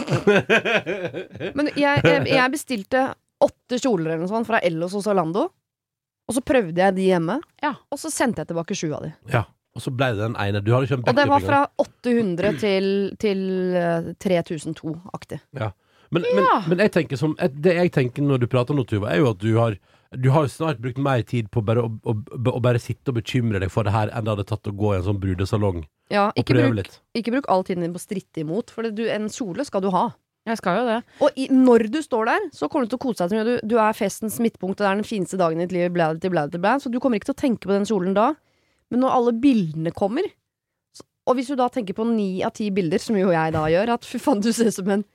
Men 1.58 1.70
jeg, 1.74 2.02
jeg, 2.02 2.24
jeg 2.30 2.54
bestilte 2.54 3.06
åtte 3.44 3.78
kjoler 3.78 4.14
eller 4.14 4.24
noe 4.24 4.30
sånt 4.32 4.48
fra 4.48 4.62
Ellos 4.64 4.94
og 4.98 5.04
Zalando. 5.06 5.48
Og 6.28 6.34
så 6.38 6.40
prøvde 6.40 6.76
jeg 6.80 6.94
de 6.96 7.02
hjemme, 7.10 7.40
Ja. 7.62 7.74
og 7.92 7.98
så 8.00 8.10
sendte 8.10 8.40
jeg 8.40 8.48
tilbake 8.48 8.74
sju 8.76 8.94
av 8.96 9.02
de. 9.02 9.12
Ja, 9.32 9.44
Og 9.76 9.82
så 9.82 9.90
ble 9.90 10.06
det 10.14 10.18
den 10.22 10.36
ene. 10.38 10.60
Du 10.62 10.70
hadde 10.72 10.86
ikke 10.86 10.94
en 11.00 11.08
Og 11.10 11.16
den 11.16 11.28
var 11.28 11.40
fra 11.42 11.66
800 11.82 12.58
til, 12.60 13.16
til 13.18 13.40
eh, 13.74 14.12
3002-aktig. 14.22 15.40
Men, 16.12 16.22
men, 16.22 16.44
Ja. 16.44 16.60
men 16.68 16.78
jeg 16.78 16.92
tenker 16.94 17.16
som, 17.18 17.34
det 17.36 17.74
jeg 17.74 17.90
tenker 17.92 18.22
når 18.22 18.38
du 18.44 18.46
prater 18.46 18.74
nå, 18.76 18.84
Tuva, 18.86 19.10
er 19.10 19.18
jo 19.18 19.30
at 19.32 19.38
du 19.42 19.56
har 19.58 19.76
du 20.14 20.28
har 20.30 20.46
snart 20.46 20.78
brukt 20.78 20.96
mer 21.02 21.22
tid 21.26 21.48
på 21.50 21.58
bare 21.66 21.82
å, 21.82 21.88
å, 22.06 22.12
å 22.52 22.60
bare 22.62 22.78
sitte 22.78 23.10
og 23.10 23.16
bekymre 23.18 23.58
deg 23.58 23.68
for 23.72 23.82
det 23.82 23.90
her 23.90 24.12
enn 24.14 24.22
det 24.22 24.30
hadde 24.30 24.44
tatt 24.46 24.68
å 24.70 24.74
gå 24.78 24.92
i 24.94 24.98
en 25.00 25.02
sånn 25.08 25.18
brudesalong 25.18 25.80
Ja, 26.12 26.28
og 26.28 26.38
ikke 26.38 26.54
prøve 26.54 26.68
bruk, 26.70 26.76
litt. 26.76 27.00
ikke 27.18 27.32
bruk 27.34 27.48
all 27.50 27.64
tiden 27.66 27.82
din 27.82 27.90
på 27.96 27.98
å 27.98 28.04
stritte 28.04 28.44
imot, 28.44 28.70
for 28.70 28.82
det- 28.86 28.94
du, 28.94 29.08
en 29.10 29.26
kjole 29.26 29.64
skal 29.66 29.80
du 29.82 29.90
ha. 29.90 30.12
Jeg 30.44 30.58
skal 30.60 30.76
jo 30.76 30.84
det. 30.90 30.96
Og 31.24 31.38
i, 31.40 31.46
når 31.48 31.86
du 31.94 32.00
står 32.04 32.26
der, 32.28 32.48
så 32.52 32.68
kommer 32.68 32.84
du 32.84 32.92
til 32.92 32.98
å 33.00 33.04
kose 33.06 33.28
deg. 33.32 33.46
Du, 33.48 33.54
du 33.74 33.78
er 33.80 33.96
festens 33.96 34.36
midtpunkt, 34.44 34.76
og 34.76 34.84
det 34.84 34.90
er 34.90 34.98
den 35.00 35.08
fineste 35.08 35.38
dagen 35.40 35.60
i 35.62 35.64
ditt 35.64 35.72
liv, 35.72 35.86
blæ, 35.94 36.10
blæ, 36.20 36.46
blæ, 36.52 36.74
så 36.84 36.92
du 36.92 36.98
kommer 37.00 37.16
ikke 37.20 37.30
til 37.30 37.36
å 37.36 37.42
tenke 37.46 37.64
på 37.68 37.72
den 37.72 37.86
kjolen 37.88 38.16
da. 38.16 38.30
Men 38.92 39.00
når 39.06 39.14
alle 39.16 39.32
bildene 39.40 39.92
kommer, 39.96 40.26
så, 40.94 41.06
og 41.30 41.38
hvis 41.38 41.48
du 41.48 41.56
da 41.56 41.70
tenker 41.72 41.96
på 41.96 42.04
ni 42.10 42.28
av 42.44 42.52
ti 42.58 42.68
bilder, 42.76 43.00
som 43.00 43.16
jo 43.16 43.32
jeg 43.32 43.54
da 43.56 43.64
gjør, 43.72 43.94
at 43.96 44.04
fy 44.08 44.20
faen, 44.20 44.44
du 44.44 44.50
ser 44.52 44.68
ut 44.68 44.76
som 44.76 44.92
en 44.98 45.06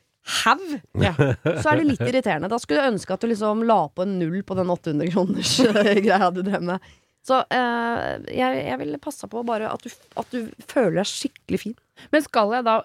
haug, 0.42 0.66
Ja. 1.06 1.14
så 1.62 1.72
er 1.76 1.80
det 1.80 1.86
litt 1.92 2.02
irriterende. 2.10 2.50
Da 2.52 2.58
skulle 2.60 2.82
jeg 2.84 2.96
ønske 2.98 3.14
at 3.14 3.22
du 3.22 3.30
liksom 3.30 3.62
la 3.70 3.84
på 3.94 4.04
en 4.08 4.18
null 4.20 4.42
på 4.46 4.58
den 4.58 4.74
800 4.74 5.14
kroners 5.14 5.54
greia 6.10 6.34
du 6.34 6.42
drev 6.44 6.66
med. 6.74 6.90
Så 7.30 7.38
eh, 7.54 8.04
jeg, 8.34 8.62
jeg 8.66 8.78
ville 8.82 8.98
passa 9.04 9.30
på 9.30 9.46
bare 9.46 9.70
at 9.70 9.86
du, 9.86 9.90
at 10.18 10.34
du 10.34 10.50
føler 10.66 11.04
deg 11.04 11.10
skikkelig 11.14 11.60
fin. 11.62 11.76
Men 12.14 12.26
skal 12.26 12.56
jeg 12.58 12.66
da 12.66 12.80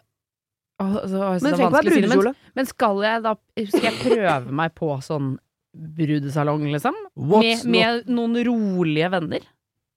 Åh, 0.82 0.94
så, 1.06 1.08
så 1.08 1.44
Men 1.44 1.52
det 1.52 1.52
er 1.52 1.56
si 1.56 1.64
men, 1.70 1.86
brudekjole. 2.02 2.34
men 2.58 2.66
skal 2.66 3.02
jeg 3.06 3.22
da 3.22 3.34
Skal 3.70 3.84
jeg 3.90 3.98
prøve 4.02 4.50
meg 4.62 4.72
på 4.74 4.88
sånn 5.06 5.36
brudesalong, 5.74 6.64
liksom? 6.72 6.94
What's 7.18 7.64
Med, 7.66 8.06
med 8.06 8.08
noen 8.14 8.38
rolige 8.46 9.10
venner? 9.10 9.44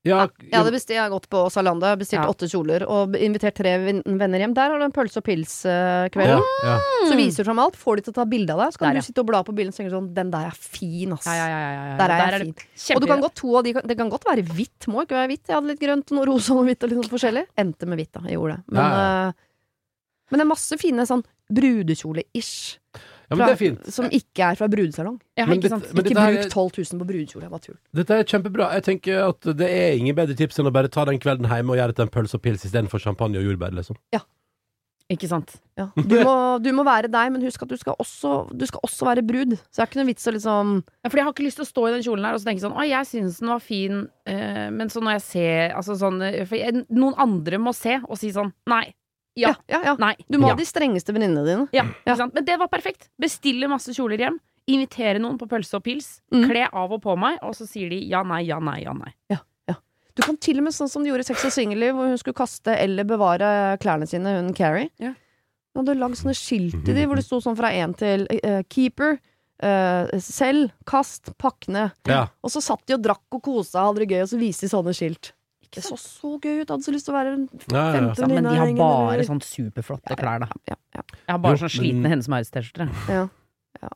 Ja, 0.08 0.22
Jeg 0.40 0.54
hadde 0.56 0.72
bestilt, 0.72 0.94
jeg 0.96 1.02
har 1.04 1.12
gått 1.12 1.26
på 1.30 1.42
Salanda, 1.52 1.90
bestilt 2.00 2.22
Ja. 2.24 2.30
åtte 2.32 2.48
kjoler 2.48 2.86
og 2.88 3.18
invitert 3.20 3.58
tre 3.60 3.74
venner 3.82 4.40
hjem. 4.40 4.54
Der 4.56 4.70
har 4.72 4.80
du 4.80 4.86
en 4.86 4.94
pølse 4.96 5.20
og 5.20 5.26
pils-kveld. 5.28 6.30
ja, 6.32 6.38
ja. 6.64 6.78
Så 7.10 7.18
viser 7.20 7.44
du 7.44 7.50
fram 7.50 7.60
alt, 7.60 7.76
får 7.76 7.98
de 8.00 8.06
til 8.06 8.14
å 8.14 8.16
ta 8.22 8.26
bilde 8.26 8.54
av 8.56 8.62
deg. 8.62 8.72
Så 8.74 8.80
kan 8.80 8.88
Der, 8.94 8.96
ja. 8.96 9.02
du 9.04 9.08
sitte 9.10 9.20
og 9.26 9.28
bla 9.28 9.42
på 9.44 9.56
bildet 9.58 9.74
og 9.74 9.82
tenke 9.82 9.92
sånn 9.92 10.14
Den 10.16 10.32
der 10.32 10.46
er 10.48 10.56
fin, 10.56 11.12
ass. 11.18 11.26
Ja, 11.28 11.34
ja, 11.36 11.48
ja, 11.50 11.60
ja, 11.60 11.84
ja. 11.90 11.98
Der 12.00 12.10
er 12.16 12.18
jeg 12.24 12.32
det 12.32 12.40
fin. 12.46 12.96
Og 12.96 13.02
du 13.04 13.08
kan 13.12 13.20
godt, 13.26 13.36
to 13.36 13.58
av 13.58 13.64
de, 13.68 13.74
det 13.74 13.98
kan 14.00 14.10
godt 14.14 14.24
være 14.30 14.46
hvitt. 14.48 14.88
Må 14.88 15.04
ikke 15.04 15.18
være 15.20 15.28
hvitt. 15.34 15.44
Jeg 15.50 15.56
hadde 15.58 15.68
litt 15.74 15.84
grønt, 15.84 16.12
noe 16.16 16.26
rosa, 16.30 16.54
noe 16.56 16.64
hvitt 16.70 16.84
og 16.88 16.90
litt 16.94 17.02
sånn 17.04 17.12
forskjellig. 17.18 17.46
Endte 17.58 17.86
med 17.92 18.00
hvitt, 18.00 18.14
da. 18.16 18.22
Jeg 18.30 18.38
gjorde 18.40 18.56
det. 18.56 18.64
Men, 18.72 18.82
Ja, 18.82 18.88
ja. 18.88 19.28
eh, 19.28 19.34
men 20.30 20.40
det 20.40 20.46
er 20.46 20.50
masse 20.54 20.78
fine 20.82 21.06
sånn 21.08 21.24
brudekjole-ish. 21.54 22.78
ja, 23.30 23.36
men 23.36 23.44
det 23.46 23.54
er 23.54 23.60
fint. 23.60 23.90
Som 23.94 24.08
ikke 24.12 24.52
er 24.52 24.56
fra 24.60 24.68
brudesalong. 24.72 25.20
Ja, 25.38 25.46
Men 25.46 25.60
ikke 25.60 25.70
sant? 25.74 25.90
men 25.94 26.06
ikke 26.06 26.16
bruk 26.16 26.40
er- 26.46 26.50
12 26.50 26.72
000 26.94 27.00
på 27.02 27.08
brudekjole. 27.12 27.50
Bare 27.52 27.60
tull. 27.64 27.78
Dette 27.94 28.12
er 28.20 28.24
kjempebra. 28.24 28.72
Jeg 28.78 28.84
tenker 28.88 29.22
at 29.30 29.42
det 29.58 29.68
er 29.70 29.98
ingen 30.00 30.16
bedre 30.16 30.36
tips 30.36 30.60
enn 30.60 30.68
å 30.68 30.74
bare 30.74 30.90
ta 30.92 31.06
den 31.06 31.20
kvelden 31.20 31.48
hjemme 31.48 31.72
og 31.76 31.78
gjøre 31.80 31.94
det 31.94 31.96
til 32.02 32.08
en 32.08 32.16
pølse 32.18 32.36
og 32.36 32.42
pils 32.44 32.66
istedenfor 32.66 33.00
champagne 33.04 33.38
og 33.40 33.44
jordbær, 33.48 33.76
liksom. 33.76 33.96
Ikke 35.10 35.28
sant? 35.32 35.54
Ja. 35.80 35.86
Du, 35.96 36.18
må, 36.20 36.32
du 36.60 36.68
må 36.76 36.84
være 36.84 37.08
deg, 37.08 37.30
men 37.32 37.42
husk 37.48 37.62
at 37.64 37.70
du 37.72 37.78
skal 37.80 37.96
også, 37.98 38.50
du 38.52 38.66
skal 38.68 38.82
også 38.84 39.06
være 39.08 39.24
brud. 39.24 39.54
Så 39.72 39.80
det 39.80 39.84
er 39.86 39.88
ikke 39.88 40.00
noe 40.02 40.10
vits 40.10 40.28
å 40.28 40.34
liksom 40.36 40.74
Ja, 40.84 41.08
fordi 41.08 41.22
jeg 41.22 41.28
har 41.30 41.32
ikke 41.32 41.46
lyst 41.46 41.62
til 41.62 41.64
å 41.64 41.70
stå 41.70 41.86
i 41.88 41.92
den 41.96 42.04
kjolen 42.04 42.28
her 42.28 42.36
og 42.36 42.42
så 42.44 42.50
tenke 42.50 42.64
sånn 42.66 42.76
Å, 42.76 42.84
jeg 42.84 43.08
syns 43.08 43.38
den 43.40 43.48
var 43.54 43.64
fin, 43.64 44.02
eh, 44.28 44.66
men 44.76 44.92
så 44.92 45.00
når 45.00 45.16
jeg 45.16 45.24
ser 45.30 45.76
Altså 45.80 45.96
sånn 45.96 46.20
eh, 46.28 46.42
For 46.44 46.60
jeg, 46.60 46.84
noen 46.92 47.16
andre 47.24 47.56
må 47.64 47.72
se 47.78 47.96
og 48.04 48.20
si 48.20 48.34
sånn 48.36 48.52
Nei. 48.68 48.90
Ja. 49.38 49.54
ja, 49.70 49.84
ja. 49.92 49.96
Nei. 50.02 50.16
Du 50.28 50.40
må 50.42 50.50
ja. 50.50 50.56
ha 50.56 50.60
de 50.60 50.66
strengeste 50.68 51.14
venninnene 51.16 51.46
dine. 51.46 51.68
Ja, 51.76 51.86
Ja. 51.86 52.14
ikke 52.14 52.20
sant? 52.24 52.38
Men 52.38 52.48
det 52.48 52.58
var 52.60 52.72
perfekt. 52.72 53.10
Bestille 53.22 53.70
masse 53.72 53.94
kjoler 53.96 54.26
hjem. 54.26 54.40
Invitere 54.68 55.22
noen 55.24 55.38
på 55.40 55.48
pølse 55.48 55.78
og 55.80 55.86
pils. 55.86 56.18
Mm. 56.34 56.50
Kle 56.50 56.66
av 56.74 56.92
og 56.98 57.04
på 57.06 57.16
meg, 57.20 57.38
og 57.46 57.54
så 57.56 57.70
sier 57.70 57.94
de 57.94 58.02
ja, 58.10 58.26
nei, 58.28 58.42
ja, 58.50 58.58
nei, 58.60 58.82
ja, 58.84 58.98
nei. 58.98 59.14
Du 60.18 60.24
kan 60.26 60.38
til 60.42 60.58
og 60.58 60.66
med 60.66 60.74
sånn 60.74 60.90
som 60.90 61.06
de 61.06 61.12
gjorde 61.12 61.28
i 61.28 61.30
Sex 61.30 61.46
og 61.46 61.54
singelliv, 61.54 61.94
hvor 61.94 62.10
hun 62.10 62.18
skulle 62.18 62.38
kaste 62.38 62.74
eller 62.74 63.06
bevare 63.08 63.50
klærne 63.82 64.08
sine, 64.10 64.34
hun 64.40 64.50
Carrie. 64.58 64.90
Ja. 65.02 65.14
Hun 65.76 65.84
hadde 65.84 66.00
lagd 66.02 66.18
sånne 66.18 66.34
skilt 66.38 66.90
i 66.90 66.96
de, 66.96 67.04
hvor 67.06 67.20
det 67.20 67.26
sto 67.28 67.38
sånn 67.44 67.58
fra 67.60 67.70
én 67.78 67.94
til 67.98 68.26
uh, 68.42 68.64
keeper. 68.74 69.20
Uh, 69.62 70.10
selv, 70.22 70.72
kast, 70.90 71.36
pakk 71.42 71.70
ned. 71.70 71.94
Ja. 72.10 72.24
Og 72.42 72.54
så 72.54 72.62
satt 72.66 72.82
de 72.90 72.98
og 72.98 73.06
drakk 73.06 73.38
og 73.38 73.44
kosa, 73.46 73.86
hadde 73.86 74.02
det 74.04 74.10
gøy, 74.10 74.24
og 74.24 74.32
så 74.34 74.42
viste 74.42 74.66
de 74.66 74.74
sånne 74.74 74.96
skilt. 74.98 75.36
Det 75.76 75.84
så 75.84 75.98
så 76.00 76.34
gøy 76.40 76.62
ut. 76.62 76.70
Hadde 76.70 76.84
så 76.86 76.94
lyst 76.96 77.06
til 77.10 77.14
å 77.14 77.18
være 77.18 77.34
en 77.36 77.48
Ja, 77.52 77.78
ja, 77.78 78.02
ja. 78.02 78.14
femte 78.14 78.28
Men 78.32 78.44
de 78.48 78.56
har 78.56 78.72
bare 78.80 79.26
sånn 79.28 79.42
superflotte 79.44 80.16
klær, 80.18 80.40
da. 80.46 80.48
ja, 80.70 80.76
ja, 80.96 81.02
Jeg 81.12 81.34
har 81.34 81.40
bare 81.44 81.58
Jo, 81.58 81.64
sånn 81.66 81.74
slitne 81.80 82.02
men- 82.02 82.12
Hennes 82.16 82.28
Maurits-T-skjorter. 82.32 82.90
Ja. 83.10 83.28
ja. 83.82 83.90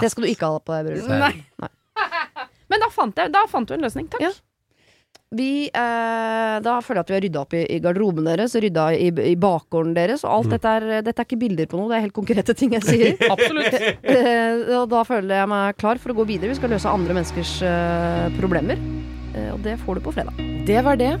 Det 0.00 0.10
skal 0.10 0.24
du 0.24 0.30
ikke 0.32 0.48
ha 0.48 0.58
på 0.58 0.72
deg. 0.86 1.02
Nei. 1.08 1.44
Nei. 1.60 1.68
Men 2.72 2.80
da 2.80 2.88
fant, 2.88 3.14
jeg, 3.20 3.30
da 3.34 3.44
fant 3.46 3.68
du 3.68 3.74
en 3.74 3.82
løsning. 3.84 4.08
Takk. 4.08 4.22
Ja. 4.24 4.30
Vi, 5.32 5.68
eh, 5.72 6.54
da 6.60 6.74
føler 6.84 6.98
jeg 7.00 7.04
at 7.04 7.08
vi 7.10 7.14
har 7.16 7.22
rydda 7.24 7.40
opp 7.40 7.54
i, 7.56 7.60
i 7.72 7.78
garderoben 7.80 8.24
deres, 8.24 8.52
rydda 8.60 8.86
i, 8.96 9.06
i 9.32 9.34
bakgården 9.40 9.94
deres. 9.96 10.24
Og 10.24 10.30
alt 10.30 10.46
Mm. 10.46 10.50
dette 10.56 10.68
er 10.76 11.02
Dette 11.02 11.20
er 11.20 11.24
ikke 11.28 11.38
bilder 11.40 11.66
på 11.66 11.76
noe, 11.80 11.88
det 11.88 11.96
er 11.96 12.04
helt 12.04 12.16
konkrete 12.16 12.54
ting 12.56 12.72
jeg 12.72 12.82
sier. 12.84 13.16
Absolutt. 13.34 13.72
Eh, 14.12 14.76
og 14.76 14.88
da 14.92 15.02
føler 15.04 15.34
jeg 15.40 15.48
meg 15.48 15.76
klar 15.80 15.98
for 16.00 16.12
å 16.12 16.16
gå 16.16 16.26
videre. 16.26 16.48
Vi 16.52 16.56
skal 16.60 16.70
løse 16.72 16.88
andre 16.88 17.14
menneskers 17.16 17.54
eh, 17.64 18.28
problemer. 18.40 18.76
Eh, 19.34 19.50
og 19.52 19.60
det 19.64 19.78
får 19.82 19.98
du 19.98 20.04
på 20.06 20.14
fredag. 20.14 20.40
Det 20.66 20.80
var 20.86 21.00
det. 21.00 21.12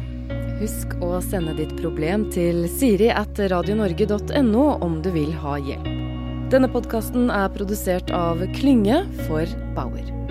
Husk 0.62 0.94
å 1.02 1.16
sende 1.24 1.56
ditt 1.58 1.74
problem 1.80 2.28
til 2.30 2.64
siri 2.70 3.10
at 3.10 3.38
radionorge.no 3.50 4.66
om 4.84 5.00
du 5.02 5.10
vil 5.14 5.32
ha 5.42 5.58
hjelp. 5.58 5.90
Denne 6.52 6.68
podkasten 6.70 7.30
er 7.32 7.48
produsert 7.54 8.12
av 8.14 8.44
Klynge 8.58 9.02
for 9.24 9.48
Bauer. 9.76 10.21